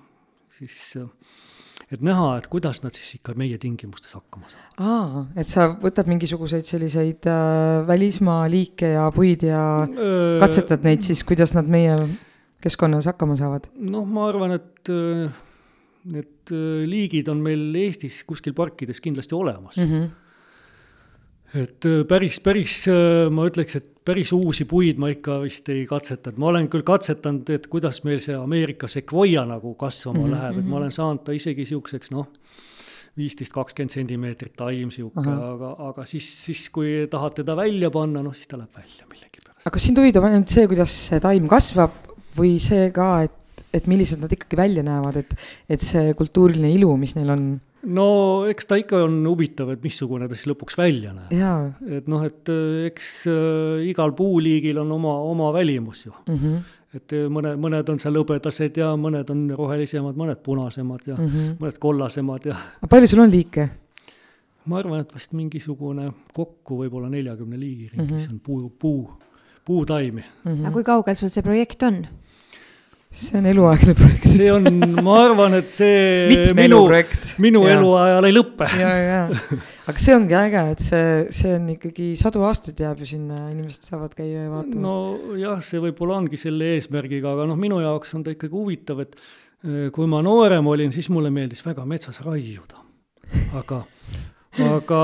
[0.58, 1.08] siis äh,
[1.92, 4.78] et näha, et kuidas nad siis ikka meie tingimustes hakkama saavad.
[4.82, 9.62] aa, et sa võtad mingisuguseid selliseid äh, välismaa liike ja puid ja
[10.42, 11.94] katsetad neid siis, kuidas nad meie
[12.64, 15.30] keskkonnas hakkama saavad noh, ma arvan, et äh,
[16.10, 19.90] need äh, liigid on meil Eestis kuskil parkides kindlasti olemas mm?
[19.92, 20.14] -hmm.
[21.56, 25.84] Et äh, päris, päris äh, ma ütleks, et päris uusi puid ma ikka vist ei
[25.88, 30.34] katsetanud, ma olen küll katsetanud, et kuidas meil see Ameerika sekvoia nagu kasvama mm -hmm.
[30.36, 32.28] läheb, et ma olen saanud ta isegi siukseks noh,
[33.16, 38.34] viisteist, kakskümmend sentimeetrit taim sihuke, aga, aga siis, siis kui tahad teda välja panna, noh
[38.34, 39.64] siis ta läheb välja millegipärast.
[39.64, 41.96] aga kas sind huvitab ainult see, kuidas see taim kasvab
[42.36, 45.34] või see ka, et, et millised nad ikkagi välja näevad, et,
[45.68, 47.48] et see kultuuriline ilu, mis neil on
[47.86, 48.06] no
[48.50, 51.76] eks ta ikka on huvitav, et missugune ta siis lõpuks välja näeb.
[51.98, 56.12] et noh, et äh, eks äh, igal puuliigil on oma, oma välimus ju.
[56.26, 56.34] mm.
[56.34, 56.60] -hmm.
[56.98, 61.26] et äh, mõne, mõned on seal hõbedased ja mõned on rohelisemad, mõned punasemad ja mm.
[61.26, 61.58] -hmm.
[61.60, 62.56] mõned kollasemad ja
[62.88, 63.68] palju sul on liike?
[64.66, 68.32] ma arvan, et vast mingisugune kokku võib-olla neljakümne liigi ringis mm -hmm.
[68.32, 69.10] on puu, puu,
[69.64, 70.24] puutaimi.
[70.44, 72.06] aga kui kaugel sul see projekt on?
[73.16, 74.26] See on eluaegne projekt.
[74.28, 74.66] see on,
[75.04, 76.00] ma arvan, et see
[76.32, 76.80] mitme minu
[77.42, 77.76] minu Jaa.
[77.78, 78.68] eluajal ei lõpe.
[78.76, 79.20] ja, ja,
[79.88, 81.06] aga see ongi äge, et see,
[81.38, 84.96] see on ikkagi sadu aastaid jääb ju sinna, inimesed saavad käia ja vaatamas no..
[85.32, 89.16] nojah, see võib-olla ongi selle eesmärgiga, aga noh, minu jaoks on ta ikkagi huvitav, et
[89.16, 92.84] eh, kui ma noorem olin, siis mulle meeldis väga metsas raiuda.
[93.56, 93.80] aga,
[94.76, 95.00] aga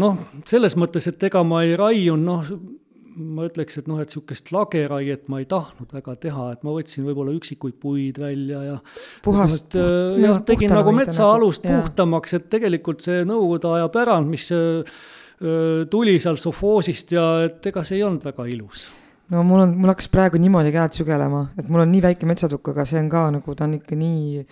[0.00, 2.77] noh, selles mõttes, et ega ma ei raiunud, noh,
[3.18, 7.06] ma ütleks, et noh, et sihukest lageraiet ma ei tahtnud väga teha, et ma võtsin
[7.06, 8.76] võib-olla üksikuid puid välja ja
[9.24, 14.48] puhast et, äh, jah, tegin nagu metsaalust puhtamaks, et tegelikult see nõukogude aja pärand, mis
[14.54, 14.94] äh,
[15.42, 18.88] äh, tuli seal sofoosist ja et ega see ei olnud väga ilus.
[19.28, 22.72] No mul on, mul hakkas praegu niimoodi käed sügelema, et mul on nii väike metsatukk,
[22.72, 24.46] aga see on ka nagu, ta on ikka nii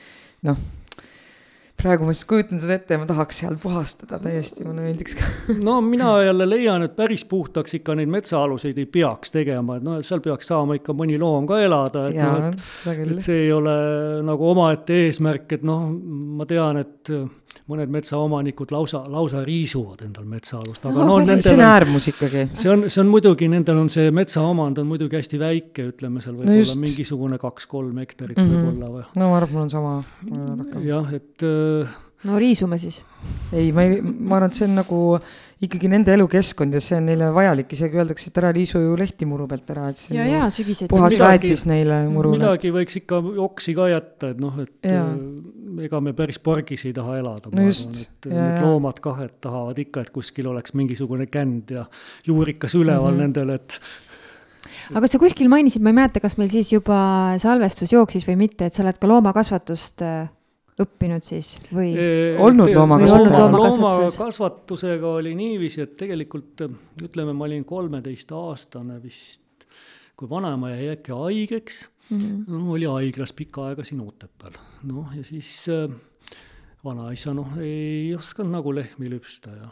[0.49, 0.67] noh,
[1.77, 5.29] praegu ma siis kujutan seda ette ja ma tahaks seal puhastada täiesti, mulle meeldiks ka.
[5.69, 9.99] no mina jälle leian, et päris puhtaks ikka neid metsaaluseid ei peaks tegema, et noh,
[10.01, 13.19] et seal peaks saama ikka mõni loom ka elada, et noh, et, et.
[13.25, 13.77] see ei ole
[14.27, 15.89] nagu omaette eesmärk, et noh,
[16.41, 17.13] ma tean, et
[17.67, 22.45] mõned metsaomanikud lausa, lausa riisuvad endal metsaalust, aga no, no see on äärmus ikkagi.
[22.55, 26.37] see on, see on muidugi, nendel on see metsaomand on muidugi hästi väike, ütleme seal
[26.39, 28.53] võib-olla no mingisugune kaks-kolm hektarit Mhm.
[28.53, 29.05] võib-olla või.
[29.19, 29.95] no ma arvan, mul on sama
[30.85, 31.66] jah, et äh,
[32.27, 33.03] no riisume siis.
[33.53, 35.01] ei, ma ei, ma arvan, et see on nagu
[35.67, 39.29] ikkagi nende elukeskkond ja see on neile vajalik, isegi öeldakse, et ära liisu ju lehti
[39.29, 40.91] muru pealt ära, et see ja, ja sügiseti.
[40.93, 42.41] puhas väetis neile murule.
[42.41, 45.07] midagi võiks ikka oksi ka jätta, et noh, et Jaa.
[45.13, 48.67] äh, ega me päris pargis ei taha elada, no ma just, arvan, et jaa, need
[48.67, 51.87] loomad kah, et tahavad ikka, et kuskil oleks mingisugune känd ja
[52.29, 53.25] juurikas üleval mm -hmm.
[53.25, 53.81] nendel, et
[54.93, 56.99] aga sa kuskil mainisid, ma ei mäleta, kas meil siis juba
[57.41, 60.27] salvestus jooksis või mitte, et sa oled ka loomakasvatust äh,
[60.83, 61.91] õppinud siis või?
[61.97, 63.33] Eh, Olnud loomakasvatuses?
[63.33, 66.67] looma- loomakasvatusega oli niiviisi, et tegelikult
[67.03, 69.67] ütleme, ma olin kolmeteistaastane vist,
[70.17, 72.45] kui vanaema jäi äkki haigeks mm, -hmm.
[72.53, 74.59] no oli haiglas pikka aega siin Otepääl,
[74.93, 75.91] noh ja siis äh,
[76.85, 79.69] vanaisa noh, ei osanud nagu lehmi lüpsta ja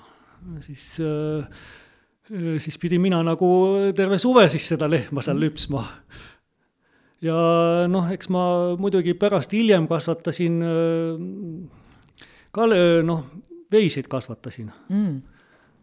[0.60, 1.48] siis äh,
[2.58, 3.48] siis pidin mina nagu
[3.96, 5.84] terve suve siis seda lehma seal lüpsma
[7.22, 7.36] ja
[7.90, 8.44] noh, eks ma
[8.80, 10.58] muidugi pärast hiljem kasvatasin
[12.54, 12.66] ka
[13.06, 13.22] noh,
[13.72, 14.72] veiseid kasvatasin.
[14.88, 15.22] mm.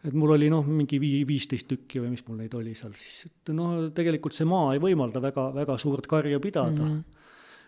[0.08, 3.26] et mul oli noh, mingi vii-, viisteist tükki või mis mul neid oli seal siis,
[3.30, 6.96] et noh, tegelikult see maa ei võimalda väga, väga suurt karja pidada mm.
[6.96, 7.22] -hmm.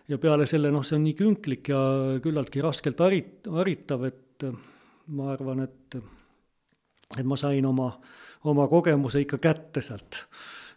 [0.08, 1.80] ja peale selle noh, see on nii künklik ja
[2.24, 4.48] küllaltki raskelt harit-, haritav, et
[5.14, 5.98] ma arvan, et
[7.18, 7.92] et ma sain oma,
[8.44, 10.24] oma kogemuse ikka kätte sealt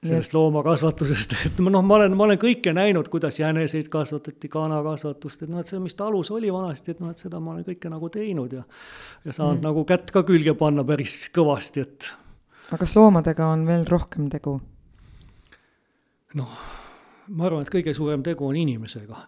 [0.06, 5.44] sellest loomakasvatusest, et ma noh, ma olen, ma olen kõike näinud, kuidas jäneseid kasvatati, kanakasvatust,
[5.44, 7.92] et noh, et see, mis talus oli vanasti, et noh, et seda ma olen kõike
[7.92, 8.64] nagu teinud ja
[9.26, 9.66] ja saanud mm.
[9.66, 12.10] nagu kätt ka külge panna päris kõvasti, et
[12.70, 14.60] aga kas loomadega on veel rohkem tegu?
[16.38, 16.60] noh,
[17.34, 19.24] ma arvan, et kõige suurem tegu on inimesega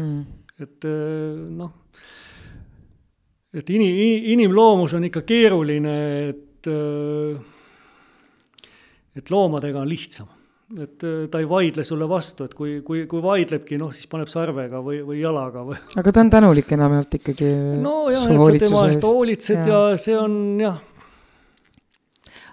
[0.00, 0.20] mm.
[0.64, 1.72] et eh, noh,
[3.54, 5.96] et ini-, inimloomus on ikka keeruline,
[6.32, 7.56] et eh,
[9.16, 10.28] et loomadega on lihtsam.
[10.78, 14.30] et eh, ta ei vaidle sulle vastu, et kui, kui, kui vaidlebki, noh, siis paneb
[14.30, 15.80] sarvega või, või jalaga või.
[15.98, 17.50] aga ta on tänulik enamjaolt ikkagi
[17.82, 19.82] nojah, et sa tema eest hoolitsed ja.
[19.90, 20.78] ja see on jah,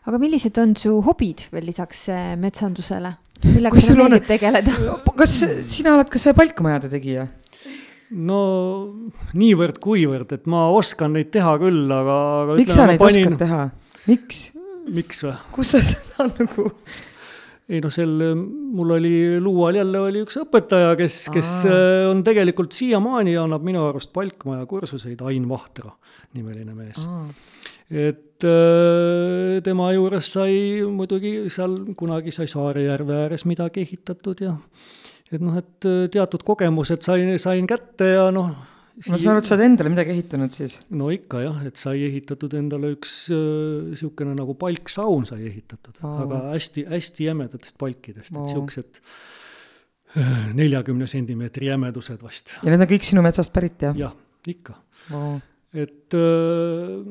[0.09, 3.13] aga millised on su hobid veel lisaks äh, metsandusele?
[3.45, 4.97] millega sulle sul on- meeldib tegeleda?
[5.21, 5.37] kas
[5.69, 7.29] sina oled ka see palkmajade tegija?
[8.09, 8.41] no
[9.37, 13.25] niivõrd-kuivõrd, et ma oskan neid teha küll, aga, aga miks sa neid panin...
[13.27, 13.63] oskad teha?
[14.07, 14.45] miks?
[14.93, 15.35] Miks või?
[15.55, 16.71] kus sa seda nagu
[17.67, 19.13] ei noh, sel, mul oli
[19.43, 24.65] Luual jälle oli üks õpetaja, kes, kes äh, on tegelikult siiamaani annab minu arust Palkmaja
[24.69, 25.91] kursuseid, Ain Vahtra
[26.37, 27.03] nimeline mees.
[27.91, 30.55] et äh, tema juures sai
[30.91, 34.55] muidugi seal kunagi sai Saarejärve ääres midagi ehitatud ja
[35.31, 38.55] et noh, et äh, teatud kogemused sain, sain kätte ja noh.
[38.97, 40.77] Ma saan aru, et sa oled endale midagi ehitanud siis?
[40.89, 43.41] no ikka jah, et sai ehitatud endale üks äh,
[43.91, 46.21] niisugune nagu palksaun sai ehitatud oh.
[46.25, 48.41] aga hästi-hästi jämedatest palkidest Vau.
[48.41, 49.01] et niisugused
[50.57, 52.57] neljakümne sentimeetri jämedused vast.
[52.63, 53.97] ja need on kõik sinu metsast pärit jah?
[53.97, 54.15] jah,
[54.49, 54.79] ikka.
[55.11, 55.37] Vau.
[55.77, 57.03] et öö,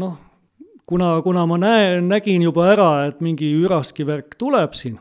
[0.00, 0.16] noh,
[0.88, 4.96] kuna, kuna ma näen, nägin juba ära, et mingi üraskivärk tuleb siin,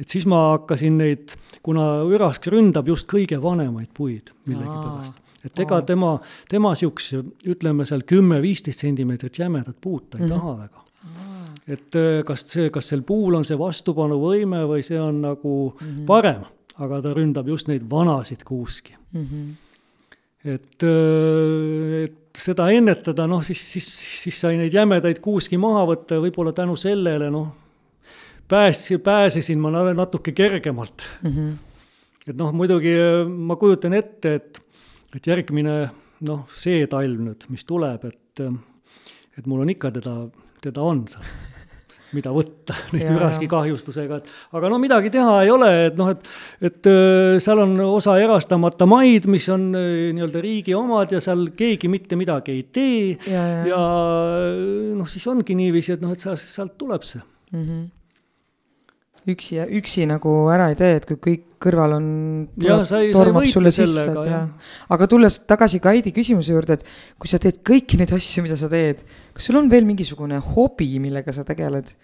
[0.00, 5.22] et siis ma hakkasin neid, kuna ürask ründab just kõige vanemaid puid millegipärast.
[5.46, 5.86] Et ega Aa.
[5.86, 6.16] tema,
[6.48, 10.38] tema siukse, ütleme seal kümme-viisteist sentimeetrit jämedat puud ta ei mm -hmm.
[10.38, 10.86] taha väga
[11.66, 15.86] et öö, kas see, kas sel puul on see vastupanuvõime või see on nagu mm
[15.86, 16.04] -hmm.
[16.06, 16.44] parem,
[16.78, 19.50] aga ta ründab just neid vanasid kuuski Mhm.
[20.44, 23.86] et, äh, et seda ennetada, noh siis, siis,
[24.22, 27.48] siis sai neid jämedaid kuuski maha võtta ja võib-olla tänu sellele noh,
[28.48, 31.02] pääs-, pääsesin ma na- natuke kergemalt.
[31.22, 31.52] Mhm.
[32.26, 34.62] et noh, muidugi äh, ma kujutan ette, et,
[35.16, 35.76] et järgmine
[36.26, 38.56] noh, see talv nüüd, mis tuleb, et, äh,
[39.38, 40.22] et mul on ikka teda,
[40.64, 41.26] teda on seal
[42.14, 43.16] mida võtta nüüd Jaa.
[43.18, 46.22] üraskikahjustusega, et aga no midagi teha ei ole, et noh, et,
[46.68, 51.48] et öö, seal on osa erastamata maid, mis on öö, nii-öelda riigi omad ja seal
[51.58, 53.02] keegi mitte midagi ei tee.
[53.26, 53.60] Ja, ja.
[53.72, 53.82] ja
[54.46, 57.22] öö, noh, siis ongi niiviisi, et noh, et sealt tuleb see.
[57.54, 57.84] Mhm.
[59.32, 62.08] Üksi, üksi nagu ära ei tee, et kui kõik kõrval on,
[63.14, 64.46] tormab sulle sisse, et jah
[64.92, 66.84] aga tulles tagasi Kaidi küsimuse juurde, et
[67.20, 69.02] kui sa teed kõiki neid asju, mida sa teed,
[69.34, 71.94] kas sul on veel mingisugune hobi, millega sa tegeled?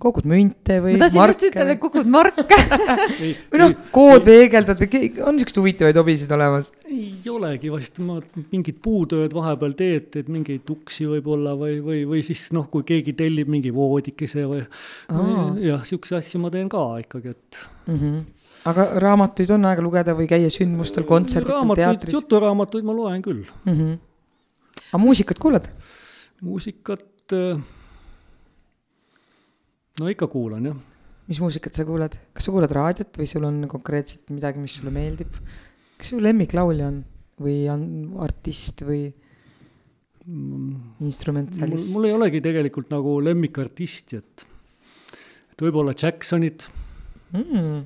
[0.00, 2.44] Kogud münte või ma tahtsin just ütelda, et kogud marke
[3.50, 6.68] või noh, kood veegeldad või on niisuguseid huvitavaid hobisid olemas?
[6.84, 8.18] ei olegi vast, ma
[8.52, 13.16] mingit puutööd vahepeal teed, teed mingeid uksi võib-olla või, või, või siis noh, kui keegi
[13.16, 14.66] tellib mingi voodikese või,
[15.08, 17.62] või jah, siukse asju ma teen ka ikkagi, et.
[17.86, 18.20] Mm -hmm.
[18.72, 23.46] aga raamatuid on aega lugeda või käia sündmustel, raamatuid, teatris juturaamatuid ma loen küll.
[23.64, 23.72] mm?
[23.72, 23.98] -hmm.
[24.92, 25.72] aga muusikat kuulad?
[26.44, 27.56] muusikat, äh,
[30.00, 30.78] no ikka kuulan jah.
[31.26, 34.94] mis muusikat sa kuulad, kas sa kuulad raadiot või sul on konkreetselt midagi, mis sulle
[34.94, 35.38] meeldib?
[35.96, 37.02] kes su lemmiklaulja on
[37.42, 37.86] või on
[38.24, 39.06] artist või
[40.26, 40.72] mul,
[41.06, 41.92] instrumentalist?
[41.94, 44.46] mul ei olegi tegelikult nagu lemmikartisti, et,
[45.52, 46.68] et võib-olla Jacksonit
[47.32, 47.78] mm.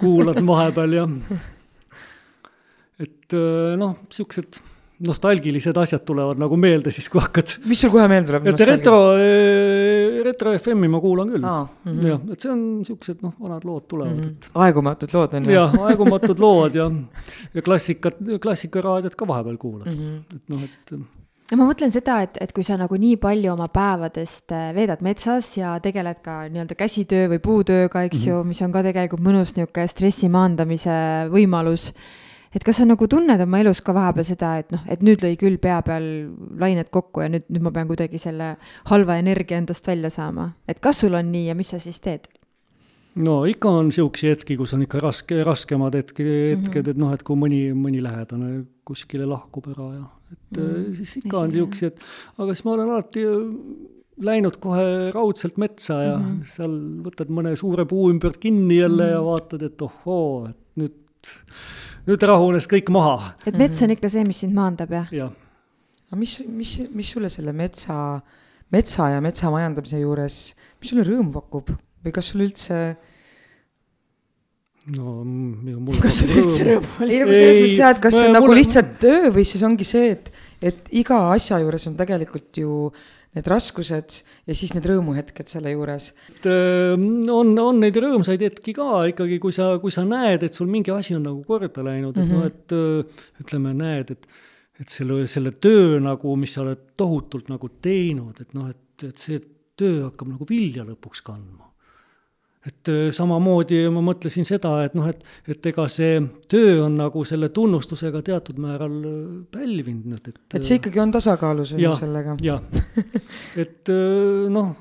[0.00, 1.06] kuulan vahepeal ja
[3.06, 4.60] et äh, noh, siuksed
[5.04, 7.56] nostalgilised asjad tulevad nagu meelde siis, kui hakkad.
[7.68, 8.46] mis sul kohe meelde tuleb?
[8.52, 11.66] et retro, eh, retro FM-i ma kuulan küll ah,.
[11.84, 12.08] Mm -hmm.
[12.08, 14.46] jah, et see on siuksed noh, vanad lood tulevad mm, -hmm.
[14.46, 14.50] et.
[14.54, 15.50] aegumatud lood on ju.
[15.50, 16.90] jah, aegumatud lood ja,
[17.54, 20.36] ja klassikat, klassikaraadiot ka vahepeal kuulad mm, -hmm.
[20.36, 20.98] et noh, et
[21.50, 25.02] no ma mõtlen seda, et, et kui sa nagu nii palju oma päevadest äh, veedad
[25.06, 28.30] metsas ja tegeled ka nii-öelda käsitöö või puutööga, eks mm -hmm.
[28.30, 30.96] ju, mis on ka tegelikult mõnus niisugune stressi maandamise
[31.30, 31.92] võimalus
[32.56, 35.34] et kas sa nagu tunned oma elus ka vahepeal seda, et noh, et nüüd lõi
[35.40, 36.06] küll pea peal
[36.60, 38.54] lained kokku ja nüüd, nüüd ma pean kuidagi selle
[38.90, 42.30] halva energia endast välja saama, et kas sul on nii ja mis sa siis teed?
[43.16, 46.90] no ikka on siukseid hetki, kus on ikka raske, raskemad hetki, hetked mm, -hmm.
[46.90, 50.94] et noh, et kui mõni, mõni lähedane kuskile lahkub ära ja et mm -hmm.
[50.94, 52.02] siis ikka on siuksed,
[52.38, 53.24] aga siis ma olen alati
[54.26, 56.44] läinud kohe raudselt metsa ja mm -hmm.
[56.56, 59.16] seal võtad mõne suure puu ümbert kinni jälle mm -hmm.
[59.16, 60.96] ja vaatad, et ohoo, et nüüd
[62.06, 63.34] nüüd rahunes kõik maha.
[63.46, 65.10] et mets on ikka see, mis sind maandab, jah?
[65.14, 65.34] jah.
[66.06, 67.98] aga mis, mis, mis sulle selle metsa,
[68.72, 70.38] metsa ja metsa majandamise juures,
[70.80, 71.74] mis sulle rõõmu pakub
[72.06, 72.80] või kas sul üldse
[74.94, 77.16] no mul kas sul üldse rõõmu oli?
[77.16, 79.86] ei, nagu selles mõttes jah, et kas see on nagu lihtsalt töö või siis ongi
[79.88, 80.30] see, et,
[80.62, 82.78] et iga asja juures on tegelikult ju
[83.36, 84.16] need raskused
[84.48, 86.10] ja siis need rõõmuhetked selle juures.
[86.32, 90.70] et on, on neid rõõmsaid hetki ka ikkagi, kui sa, kui sa näed, et sul
[90.72, 92.36] mingi asi on nagu korda läinud, et mm -hmm.
[92.36, 94.28] noh, et ütleme, näed, et
[94.80, 99.16] et selle, selle töö nagu, mis sa oled tohutult nagu teinud, et noh, et, et
[99.16, 99.40] see
[99.76, 101.65] töö hakkab nagu vilja lõpuks kandma
[102.66, 106.18] et äh, samamoodi ma mõtlesin seda, et noh, et, et ega see
[106.50, 109.20] töö on nagu selle tunnustusega teatud määral äh,
[109.54, 110.40] pälvinud et.
[110.58, 112.36] et see ikkagi on tasakaalus ju sellega.
[112.44, 112.62] jah,
[113.62, 114.74] et äh, noh,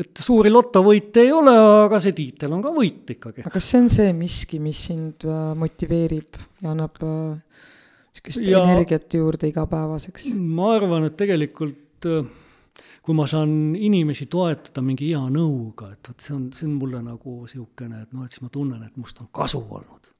[0.00, 1.54] et suuri lotovõite ei ole,
[1.86, 3.44] aga see tiitel on ka võit ikkagi.
[3.44, 5.28] aga kas see on see miski, mis sind
[5.60, 6.98] motiveerib ja annab
[8.16, 10.32] sihukest energiat juurde igapäevaseks?
[10.34, 12.08] ma arvan, et tegelikult
[13.02, 17.00] kui ma saan inimesi toetada mingi hea nõuga, et vot see on, see on mulle
[17.04, 20.12] nagu niisugune, et noh, et siis ma tunnen, et must on kasu olnud.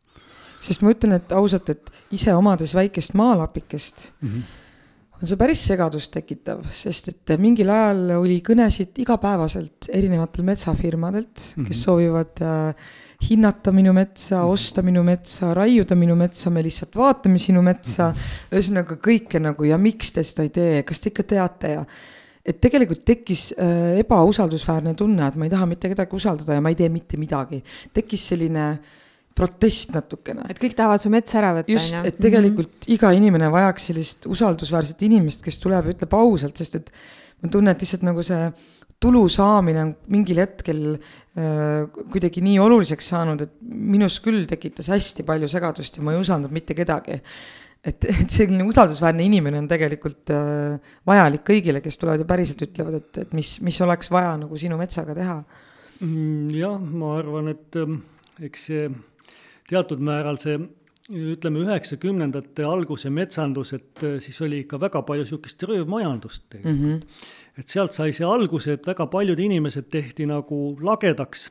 [0.60, 4.66] sest ma ütlen, et ausalt, et ise omades väikest maalapikest mm, -hmm
[5.20, 11.50] on see päris segadust tekitav, sest et mingil ajal oli kõnesid igapäevaselt erinevatel metsafirmadelt mm,
[11.52, 11.66] -hmm.
[11.68, 12.86] kes soovivad äh,
[13.28, 14.50] hinnata minu metsa, mhm.
[14.50, 18.14] osta minu metsa, raiuda minu metsa, me lihtsalt vaatame sinu metsa mm.
[18.14, 18.56] -hmm.
[18.56, 21.84] ühesõnaga kõike nagu ja miks te seda ei tee, kas te ikka teate ja
[22.46, 26.72] et tegelikult tekkis äh, ebausaldusväärne tunne, et ma ei taha mitte kedagi usaldada ja ma
[26.72, 27.60] ei tee mitte midagi.
[27.94, 28.66] tekkis selline
[29.36, 30.48] protest natukene.
[30.50, 32.02] et kõik tahavad su metsa ära võtta, on ju?
[32.08, 32.94] et tegelikult mm -hmm.
[32.96, 36.92] iga inimene vajaks sellist usaldusväärset inimest, kes tuleb ja ütleb ausalt, sest et
[37.42, 38.50] ma tunnen, et lihtsalt nagu see
[39.00, 45.24] tulu saamine on mingil hetkel äh, kuidagi nii oluliseks saanud, et minus küll tekitas hästi
[45.24, 47.20] palju segadust ja ma ei usaldanud mitte kedagi
[47.84, 53.00] et, et selline usaldusväärne inimene on tegelikult äh, vajalik kõigile, kes tulevad ja päriselt ütlevad,
[53.00, 55.38] et, et mis, mis oleks vaja nagu sinu metsaga teha
[56.00, 56.50] mm,.
[56.58, 58.02] jah, ma arvan, et ähm,
[58.42, 58.90] eks see
[59.70, 60.58] teatud määral see
[61.10, 67.04] ütleme, üheksakümnendate alguse metsandus, et äh, siis oli ikka väga palju niisugust röövmajandust tegelikult mm.
[67.04, 71.50] -hmm et sealt sai see alguse, et väga paljud inimesed tehti nagu lagedaks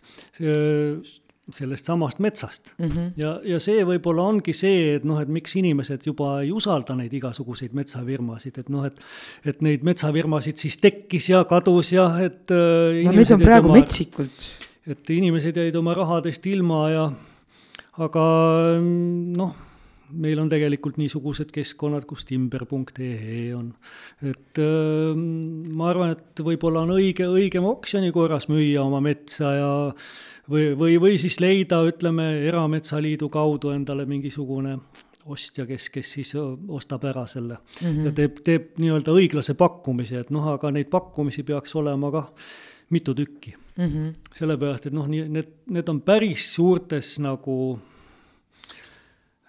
[1.55, 2.85] sellest samast metsast mm.
[2.85, 3.11] -hmm.
[3.17, 7.13] ja, ja see võib-olla ongi see, et noh, et miks inimesed juba ei usalda neid
[7.13, 8.99] igasuguseid metsafirmasid, et noh, et
[9.45, 13.79] et neid metsafirmasid siis tekkis ja kadus ja et äh, no need on praegu oma,
[13.79, 14.51] metsikult.
[14.87, 17.09] et inimesed jäid oma rahadest ilma ja
[17.99, 18.23] aga
[18.79, 19.55] noh,
[20.09, 23.69] meil on tegelikult niisugused keskkonnad, kus timber.ee on.
[24.25, 29.71] et äh, ma arvan, et võib-olla on õige, õigem oksjoni korras müüa oma metsa ja
[30.49, 34.77] või, või, või siis leida, ütleme, Erametsaliidu kaudu endale mingisugune
[35.29, 38.05] ostja, kes, kes siis ostab ära selle mm -hmm.
[38.05, 42.31] ja teeb, teeb nii-öelda õiglase pakkumise, et noh, aga neid pakkumisi peaks olema kah
[42.89, 43.85] mitu tükki mm.
[43.85, 44.13] -hmm.
[44.33, 47.79] sellepärast, et noh, nii need, need on päris suurtes nagu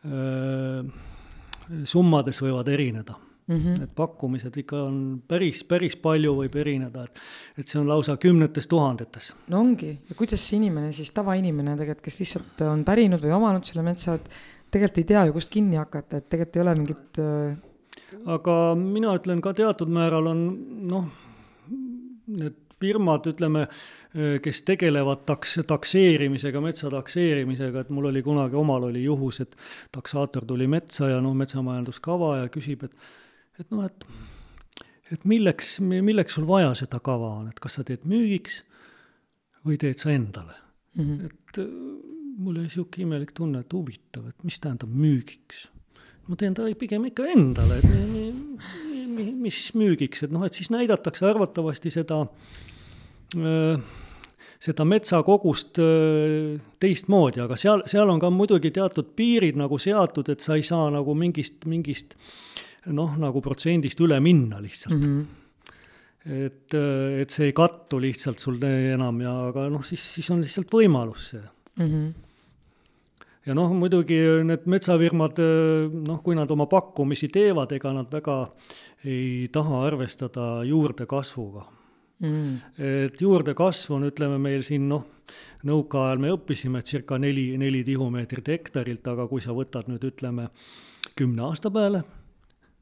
[0.04, 0.84] öö,
[1.84, 3.14] summades võivad erineda
[3.46, 3.56] mm.
[3.56, 3.82] -hmm.
[3.82, 7.20] et pakkumised ikka on päris, päris palju võib erineda, et,
[7.58, 9.34] et see on lausa kümnetes tuhandetes.
[9.48, 13.64] no ongi, ja kuidas see inimene siis, tavainimene tegelikult, kes lihtsalt on pärinud või omanud
[13.64, 14.30] selle metsa, et
[14.70, 18.26] tegelikult ei tea ju, kust kinni hakata, et tegelikult ei ole mingit äh...
[18.38, 20.44] aga mina ütlen ka teatud määral on
[20.90, 21.12] noh,
[22.26, 23.66] need firmad, ütleme,
[24.42, 29.56] kes tegelevad taks-, takseerimisega, metsa takseerimisega, et mul oli kunagi omal oli juhus, et
[29.92, 33.10] taksaator tuli metsa ja noh, metsamajanduskava ja küsib, et
[33.60, 34.06] et noh, et,
[35.14, 38.62] et milleks, milleks sul vaja seda kava on, et kas sa teed müügiks
[39.66, 40.56] või teed sa endale
[40.96, 41.04] mm.
[41.04, 41.26] -hmm.
[41.26, 41.70] et äh,
[42.40, 45.68] mul oli sihuke imelik tunne, et huvitav, et mis tähendab müügiks.
[46.28, 51.90] ma teen ta pigem ikka endale, et mis müügiks, et noh, et siis näidatakse arvatavasti
[51.90, 52.26] seda
[54.60, 55.78] seda metsakogust
[56.82, 60.90] teistmoodi, aga seal, seal on ka muidugi teatud piirid nagu seatud, et sa ei saa
[60.90, 62.16] nagu mingist, mingist
[62.86, 65.12] noh, nagu protsendist üle minna lihtsalt mm.
[65.12, 65.36] -hmm
[66.20, 70.68] et, et see ei kattu lihtsalt sul enam ja, aga noh, siis, siis on lihtsalt
[70.68, 71.86] võimalus see mm.
[71.86, 72.10] -hmm
[73.46, 75.40] ja noh, muidugi need metsafirmad,
[76.06, 78.36] noh, kui nad oma pakkumisi teevad, ega nad väga
[79.08, 81.64] ei taha arvestada juurdekasvuga
[82.20, 82.52] mm..
[83.06, 85.06] et juurdekasv on, ütleme meil siin noh,
[85.66, 90.50] nõukaajal me õppisime circa neli, neli tihumeetrit hektarilt, aga kui sa võtad nüüd ütleme
[91.16, 92.04] kümne aasta peale,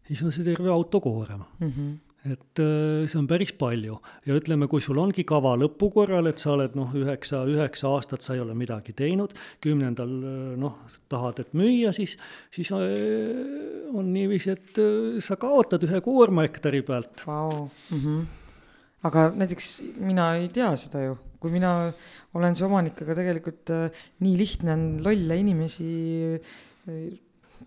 [0.09, 1.73] siis on see terve autokoorem mm.
[1.73, 1.97] -hmm
[2.29, 3.95] et äh, see on päris palju.
[4.27, 8.21] Ja ütleme, kui sul ongi kava lõpu korral, et sa oled noh, üheksa, üheksa aastat
[8.21, 9.33] sa ei ole midagi teinud,
[9.65, 10.75] kümnendal äh, noh,
[11.09, 12.19] tahad, et müüa, siis,
[12.51, 12.83] siis äh,
[13.95, 14.83] on niiviisi, et
[15.25, 17.25] sa kaotad ühe koorma hektari pealt.
[17.25, 17.71] Wow..
[17.95, 18.27] Mm -hmm
[19.07, 19.69] aga näiteks
[20.03, 21.73] mina ei tea seda ju, kui mina
[22.37, 25.89] olen see omanik, aga tegelikult äh, nii lihtne on lolle inimesi
[26.35, 27.09] äh,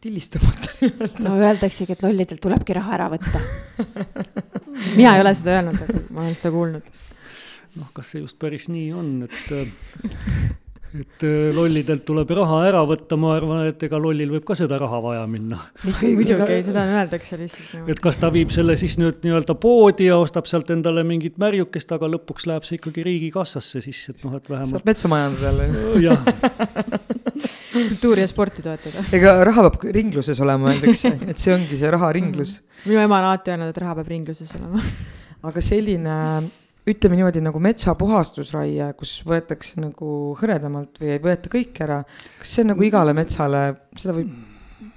[0.02, 1.24] tillistamata nii-öelda.
[1.26, 3.42] no öeldaksegi, et lollidelt tulebki raha ära võtta
[4.98, 7.00] mina ei ole seda öelnud, aga ma olen seda kuulnud.
[7.80, 10.12] noh, kas see just päris nii on, et äh,
[11.00, 14.80] et äh, lollidelt tuleb raha ära võtta, ma arvan, et ega lollil võib ka seda
[14.82, 15.60] raha vaja minna.
[15.86, 17.92] muidugi, seda öeldakse lihtsalt.
[17.92, 21.96] et kas ta viib selle siis nüüd nii-öelda poodi ja ostab sealt endale mingit märjukest,
[21.96, 24.76] aga lõpuks läheb see ikkagi riigikassasse siis, et noh, et vähemalt.
[24.76, 25.70] saab metsa majandada jälle.
[26.08, 27.00] jah
[27.72, 29.04] kultuuri ja sporti toetada.
[29.16, 32.58] ega raha peab ringluses olema, öeldakse, et see ongi see raharinglus.
[32.86, 34.82] minu ema on alati öelnud, et raha peab ringluses olema.
[35.50, 36.18] aga selline
[36.90, 42.02] ütleme niimoodi nagu metsapuhastusraie, kus võetakse nagu hõredamalt või ei võeta kõik ära,
[42.40, 43.66] kas see on nagu igale metsale,
[43.98, 44.32] seda võib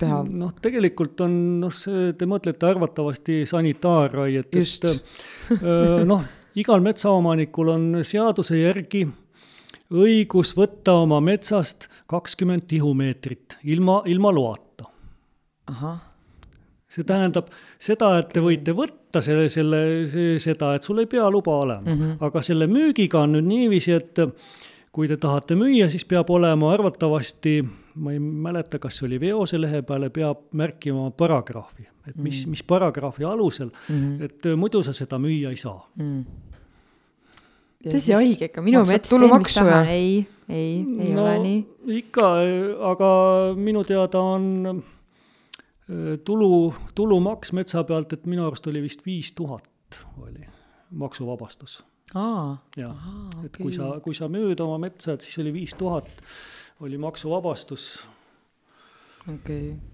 [0.00, 0.22] teha?
[0.28, 4.88] noh, tegelikult on noh, see, te mõtlete arvatavasti sanitaarraiet, et
[6.12, 6.24] noh,
[6.60, 9.04] igal metsaomanikul on seaduse järgi
[9.94, 14.88] õigus võtta oma metsast kakskümmend tihumeetrit ilma, ilma loata.
[15.68, 16.13] ahah
[16.94, 17.48] see tähendab
[17.82, 19.80] seda, et te võite võtta selle, selle,
[20.42, 22.20] seda, et sul ei pea luba olema mm, -hmm.
[22.28, 24.22] aga selle müügiga on nüüd niiviisi, et
[24.94, 27.56] kui te tahate müüa, siis peab olema arvatavasti,
[27.98, 32.44] ma ei mäleta, kas see oli veose lehe peale, peab märkima paragrahvi, et mis mm,
[32.44, 32.50] -hmm.
[32.50, 34.24] mis paragrahvi alusel mm, -hmm.
[34.24, 36.20] et muidu sa seda müüa ei saa mm.
[36.22, 36.44] -hmm
[37.84, 39.04] tõsi õige ikka, minu teeb,
[39.38, 41.58] mis taha, ei, ei, ei no, ole nii.
[42.00, 42.30] ikka,
[42.90, 43.10] aga
[43.56, 44.82] minu teada on
[46.24, 50.46] tulu, tulumaks metsa pealt, et minu arust oli vist viis tuhat oli
[50.90, 51.84] maksuvabastus.
[52.76, 53.08] jah,
[53.44, 53.62] et okay.
[53.62, 56.08] kui sa, kui sa müüd oma metsa, et siis oli viis tuhat
[56.80, 58.06] oli maksuvabastus.
[59.28, 59.93] okei okay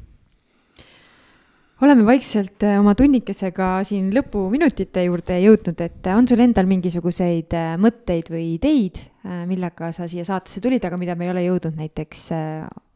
[1.81, 7.57] oleme vaikselt äh, oma tunnikesega siin lõpuminutite juurde jõudnud, et äh, on sul endal mingisuguseid
[7.57, 11.74] äh, mõtteid või ideid, millega sa siia saatesse tulid, aga mida me ei ole jõudnud
[11.76, 12.22] näiteks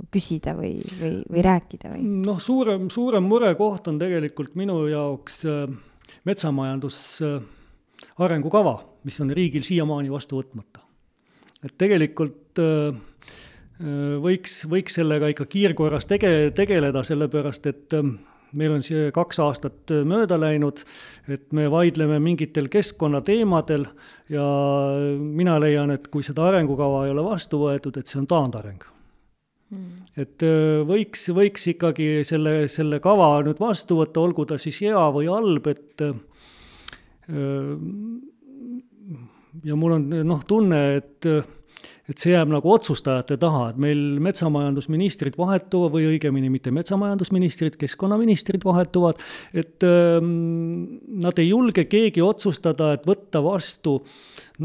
[0.08, 2.00] küsida või, või, või rääkida või?
[2.24, 5.42] noh, suurem, suurem murekoht on tegelikult minu jaoks
[6.24, 6.96] metsamajandus
[8.24, 10.80] arengukava, mis on riigil siiamaani vastu võtmata.
[11.60, 12.62] et tegelikult
[14.24, 18.00] võiks, võiks sellega ikka kiirkorras tege-, tegeleda, sellepärast et
[18.58, 20.82] meil on siia kaks aastat mööda läinud,
[21.28, 23.86] et me vaidleme mingitel keskkonnateemadel
[24.32, 24.48] ja
[25.18, 28.90] mina leian, et kui seda arengukava ei ole vastu võetud, et see on taandareng.
[29.74, 30.04] Mm..
[30.20, 35.00] et äh, võiks, võiks ikkagi selle, selle kava nüüd vastu võtta, olgu ta siis hea
[35.14, 36.12] või halb, et äh,
[39.64, 41.28] ja mul on noh, tunne, et
[42.10, 48.66] et see jääb nagu otsustajate taha, et meil metsamajandusministrid vahetuvad või õigemini mitte metsamajandusministrid, keskkonnaministrid
[48.66, 49.22] vahetuvad,
[49.56, 53.98] et ähm, nad ei julge keegi otsustada, et võtta vastu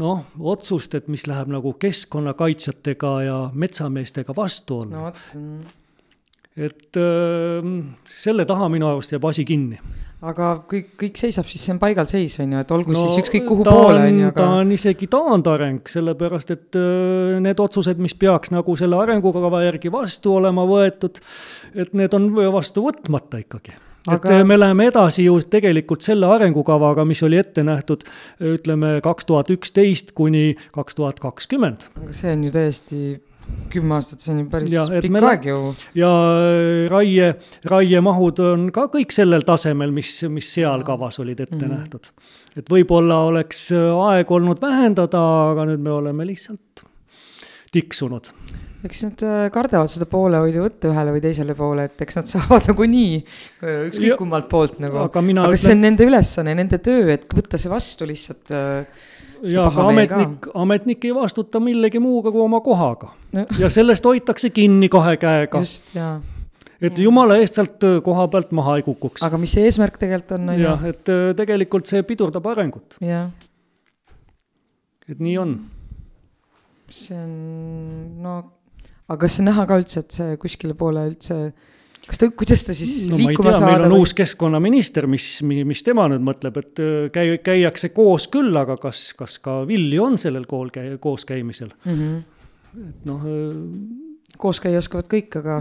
[0.00, 5.12] noh, otsust, et mis läheb nagu keskkonnakaitsjatega ja metsameestega vastuollu no,.
[6.56, 7.72] Et äh,
[8.10, 9.80] selle taha minu arust jääb asi kinni
[10.20, 13.46] aga kõik, kõik seisab, siis see on paigalseis, on ju, et olgu no, siis ükskõik
[13.48, 14.36] kuhu poole, on ju, aga.
[14.36, 19.92] ta on isegi taandareng, sellepärast et äh, need otsused, mis peaks nagu selle arengukava järgi
[19.92, 21.22] vastu olema võetud,
[21.72, 23.72] et need on vastu võtmata ikkagi
[24.08, 24.34] aga...
[24.34, 28.04] et me läheme edasi ju tegelikult selle arengukavaga, mis oli ette nähtud
[28.52, 31.88] ütleme kaks tuhat üksteist kuni kaks tuhat kakskümmend.
[31.96, 33.02] aga see on ju täiesti
[33.70, 35.58] kümme aastat, see on ju päris ja, pikk aeg ju.
[35.98, 37.32] ja äh, raie,
[37.70, 41.76] raiemahud on ka kõik sellel tasemel, mis, mis seal kavas olid ette mm -hmm.
[41.76, 42.10] nähtud.
[42.58, 45.22] et võib-olla oleks äh, aeg olnud vähendada,
[45.52, 46.84] aga nüüd me oleme lihtsalt
[47.72, 48.32] tiksunud
[48.84, 52.70] eks nad äh, kardavad seda poolehoidu võtta ühele või teisele poole, et eks nad saavad
[52.72, 53.20] nagunii
[53.60, 55.04] ükskõik kummalt poolt nagu.
[55.04, 59.08] aga aga ütlen- see on nende ülesanne, nende töö, et võtta see vastu lihtsalt äh,
[59.48, 63.44] ja aga ametnik, ametnik ei vastuta millegi muuga kui oma kohaga No.
[63.58, 66.16] ja sellest hoitakse kinni kahe käega, just, jaa.
[66.82, 69.22] et jumala eest sealt koha pealt maha ei kukuks.
[69.22, 70.64] aga mis see eesmärk tegelikult on, on ju?
[70.66, 73.28] jah, et tegelikult see pidurdab arengut, jah,
[75.08, 75.54] et nii on.
[76.90, 77.36] see on,
[78.24, 78.34] no,
[79.06, 81.38] aga kas see näha ka üldse, et see kuskile poole üldse,
[82.10, 84.02] kas ta, kuidas ta siis no ma ei liikuma tea, meil saada on või?
[84.04, 89.10] uus keskkonnaminister, mis, mis tema nüüd mõtleb, et öö, käi-, käiakse koos küll, aga kas,
[89.18, 91.98] kas ka vilju on sellel kool käi-, kooskäimisel, mm?
[92.00, 92.86] -hmm.
[92.88, 93.26] et noh,
[94.40, 95.58] koos käia oskavad kõik, aga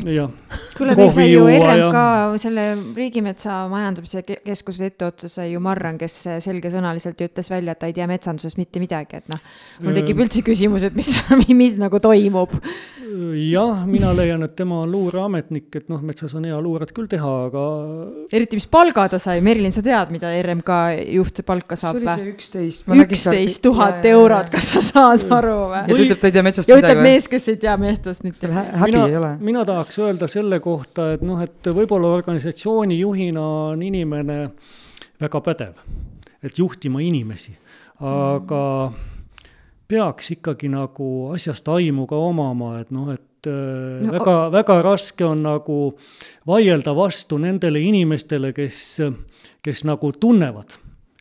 [0.77, 2.65] kuule, meil sai ju RMK ja- selle
[2.95, 6.15] Riigimetsa Majandamise Ke- Keskuse etteotsa sai ju Marran, kes
[6.45, 9.41] selgesõnaliselt ju ütles välja, et ta ei tea metsandusest mitte midagi, et noh,
[9.83, 11.11] mul tekib üldse küsimus, et mis,
[11.61, 12.55] mis nagu toimub.
[13.49, 17.33] jah, mina leian, et tema on luureametnik, et noh, metsas on hea luuret küll teha,
[17.49, 17.65] aga
[18.31, 20.79] eriti, mis palga ta sai, Merilin, sa tead, mida RMK
[21.15, 22.15] juht palka saab või?
[22.15, 22.89] see üksteist.
[23.05, 25.89] üksteist tuhat eurot, kas sa saad aru ja või?
[25.89, 28.49] ta ütleb, ta ei tea metsast ja ütleb midagi mees, kes ei tea metsast mitte
[28.49, 28.68] midagi.
[28.71, 29.31] Häbi mina ei ole,.
[29.39, 34.39] mina tahaks öelda selle kohta, et noh, et võib-olla organisatsiooni juhina on inimene
[35.21, 35.79] väga pädev,
[36.43, 37.55] et juhtima inimesi,
[37.99, 38.63] aga
[39.89, 45.25] peaks ikkagi nagu asjast aimu ka omama, et noh, et äh, No, väga, väga raske
[45.25, 45.79] on nagu
[46.47, 48.99] vaielda vastu nendele inimestele, kes,
[49.63, 50.75] kes nagu tunnevad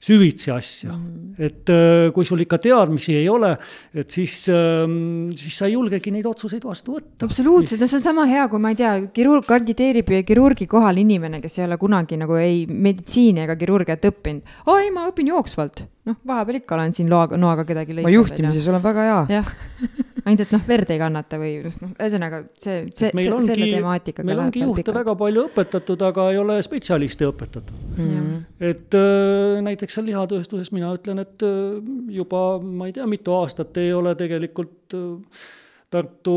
[0.08, 1.34] süvitsi asja mm..
[1.38, 3.52] et äh, kui sul ikka teadmisi ei ole,
[3.94, 7.28] et siis, siis sa ei julgegi neid otsuseid vastu võtta.
[7.28, 11.42] absoluutselt, no see on sama hea, kui ma ei tea, kirurg kandideerib kirurgi kohal inimene,
[11.44, 14.58] kes ei ole kunagi nagu ei meditsiini ega kirurgiat õppinud.
[14.66, 15.84] aa ei, ma õpin jooksvalt.
[16.08, 18.16] noh, vahepeal ikka olen siin loaga, noaga kedagi ma lõikanud.
[18.16, 19.20] juhtimises olen väga hea.
[19.38, 19.52] jah,
[20.28, 24.62] ainult et noh, verd ei kannata või noh, ühesõnaga see, see, selle, temaatikaga meil ongi
[24.62, 24.98] juhte pikalt.
[25.00, 27.84] väga palju õpetatud, aga ei ole spetsialiste õpetatud.
[27.98, 28.34] Mhm.
[28.70, 31.78] et äh, näiteks seal lihatööstuses mina ütlen, et äh,
[32.20, 35.46] juba ma ei tea, mitu aastat ei ole tegelikult äh,
[35.90, 36.36] Tartu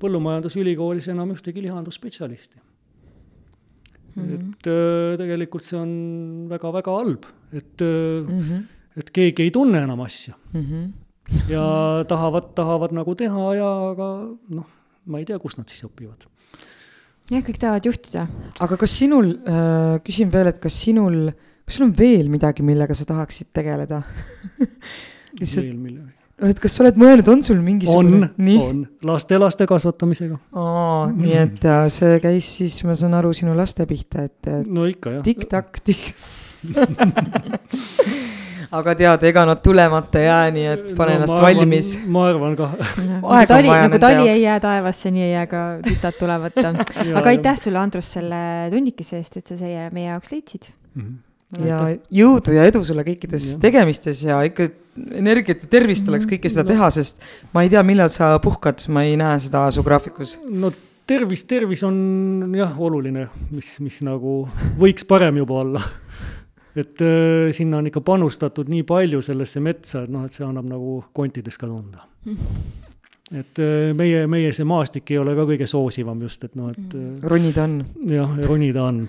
[0.00, 2.62] Põllumajandusülikoolis enam ühtegi lihandusspetsialisti.
[4.16, 5.90] et äh, tegelikult see on
[6.48, 8.62] väga-väga halb, et äh, Mhm.
[8.96, 10.86] et keegi ei tunne enam asja Mhm.
[11.50, 11.66] Ja
[12.08, 14.08] tahavad, tahavad nagu teha ja aga
[14.58, 14.66] noh,
[15.10, 16.26] ma ei tea, kus nad siis õpivad.
[17.30, 18.26] jah, kõik tahavad juhtida.
[18.62, 21.30] aga kas sinul äh,, küsin veel, et kas sinul,
[21.66, 24.02] kas sul on veel midagi, millega sa tahaksid tegeleda?
[25.40, 26.14] veel millegagi.
[26.50, 28.30] et kas sa oled mõelnud, on sul on mingisugune,?
[28.38, 30.38] nii, on laste-laste kasvatamisega.
[30.54, 34.86] aa, nii et äh, see käis siis, ma saan aru, sinu laste pihta, et no
[34.90, 35.26] ikka jah.
[35.26, 36.14] tikk-takk, tikk.
[38.72, 41.90] Aga tead, ega nad tulemata ei jää, nii et pane No ennast arvan- valmis.
[42.06, 42.70] ma arvan ka.
[43.06, 46.56] nagu tali, nagu tali ei jää taevasse, nii ei jää ka tütad tulevad.
[47.20, 48.40] aga aitäh sulle, Andrus, selle
[48.72, 50.70] tunnikese eest, et sa siia meie jaoks leidsid.
[51.62, 51.78] ja
[52.10, 53.60] jõudu ja edu sulle kõikides Jah.
[53.62, 54.66] tegemistes ja ikka
[55.14, 57.20] energiat ja tervist oleks kõike seda teha, sest
[57.54, 60.38] ma ei tea, millal sa puhkad, ma ei näe seda su graafikus.
[60.50, 60.72] no
[61.06, 64.48] tervis, tervis on jah, oluline, mis, mis nagu
[64.80, 65.84] võiks parem juba olla.
[66.76, 70.68] Et äh, sinna on ikka panustatud nii palju sellesse metsa, et noh, et see annab
[70.68, 72.04] nagu kontides ka tunda.
[73.40, 76.96] et äh, meie, meie see maastik ei ole ka kõige soosivam just, et noh, et
[76.98, 77.80] äh, ronida on,
[78.12, 79.04] jah, ronida on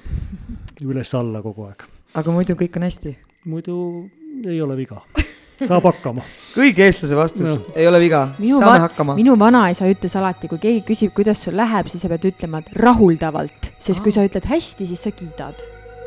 [0.85, 1.83] üles-alla kogu aeg.
[2.17, 3.17] aga muidu kõik on hästi.
[3.51, 3.75] muidu
[4.47, 5.01] ei ole viga,
[5.59, 6.23] saab hakkama.
[6.57, 9.17] kõigi eestlase vastus no., ei ole viga, minu saame hakkama.
[9.19, 12.71] minu vanaisa ütles alati, kui keegi küsib, kuidas sul läheb, siis sa pead ütlema, et
[12.79, 15.61] rahuldavalt, sest kui sa ütled hästi, siis sa kiidad.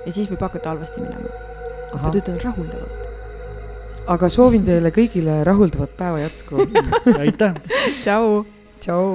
[0.06, 1.49] ja siis võib hakata halvasti minema.
[1.98, 3.06] Pead ütlema rahuldavalt.
[4.14, 6.66] aga soovin teile kõigile rahuldavat päeva jätku.
[7.22, 7.54] aitäh.
[8.02, 8.44] tšau.
[8.80, 9.06] tšau.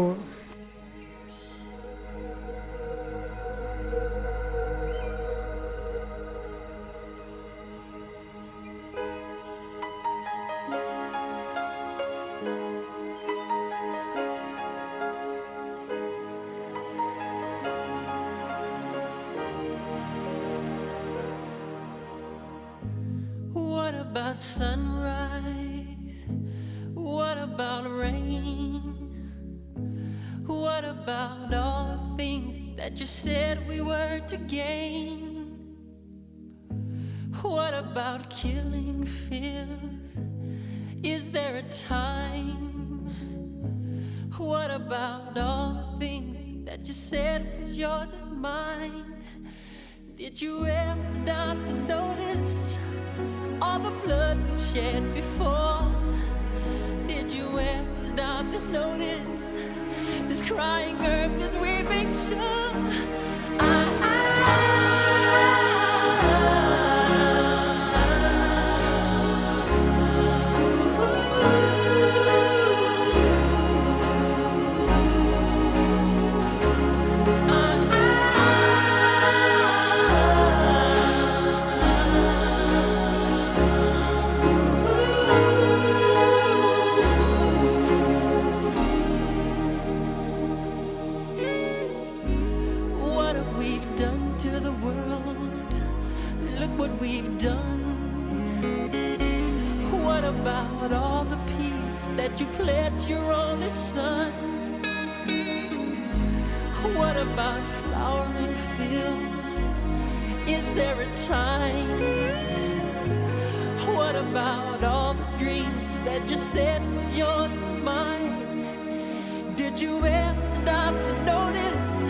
[119.75, 122.05] Did you ever stop to notice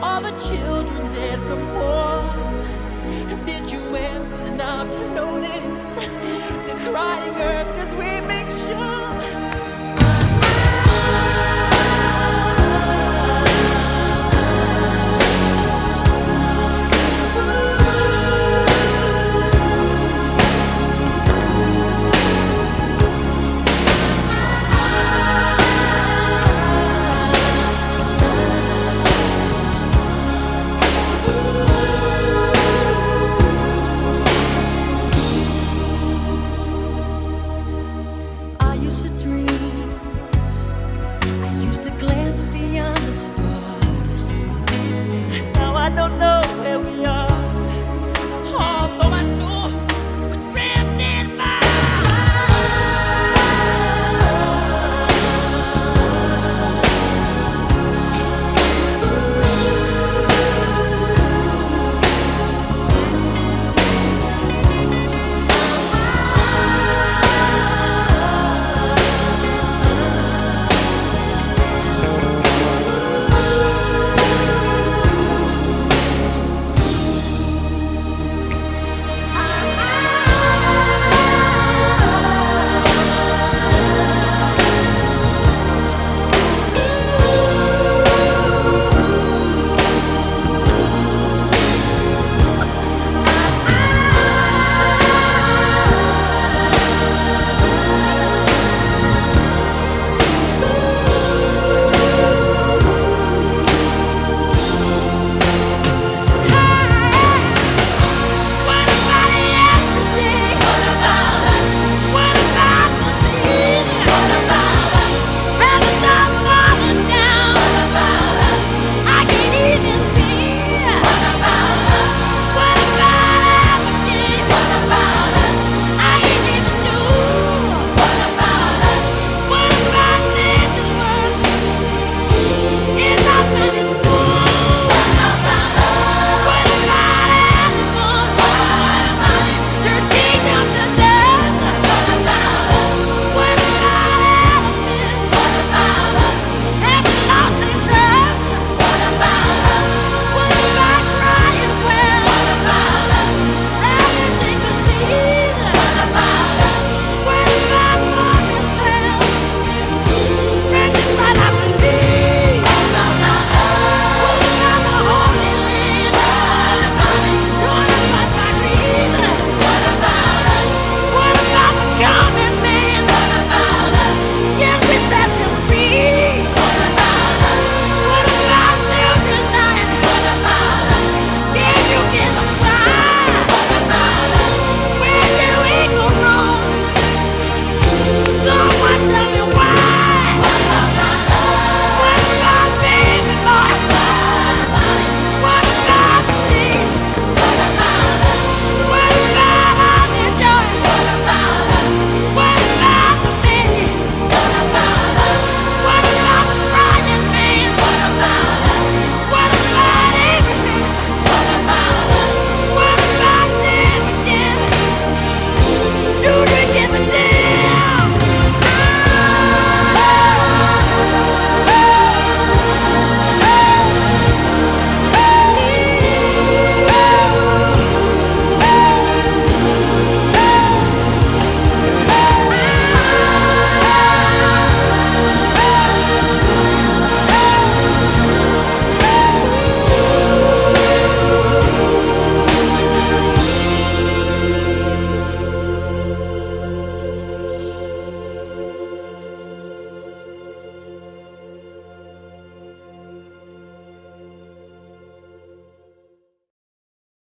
[0.00, 2.24] all the children dead from war?
[3.44, 5.90] Did you ever stop to notice
[6.64, 7.91] this crying earth, this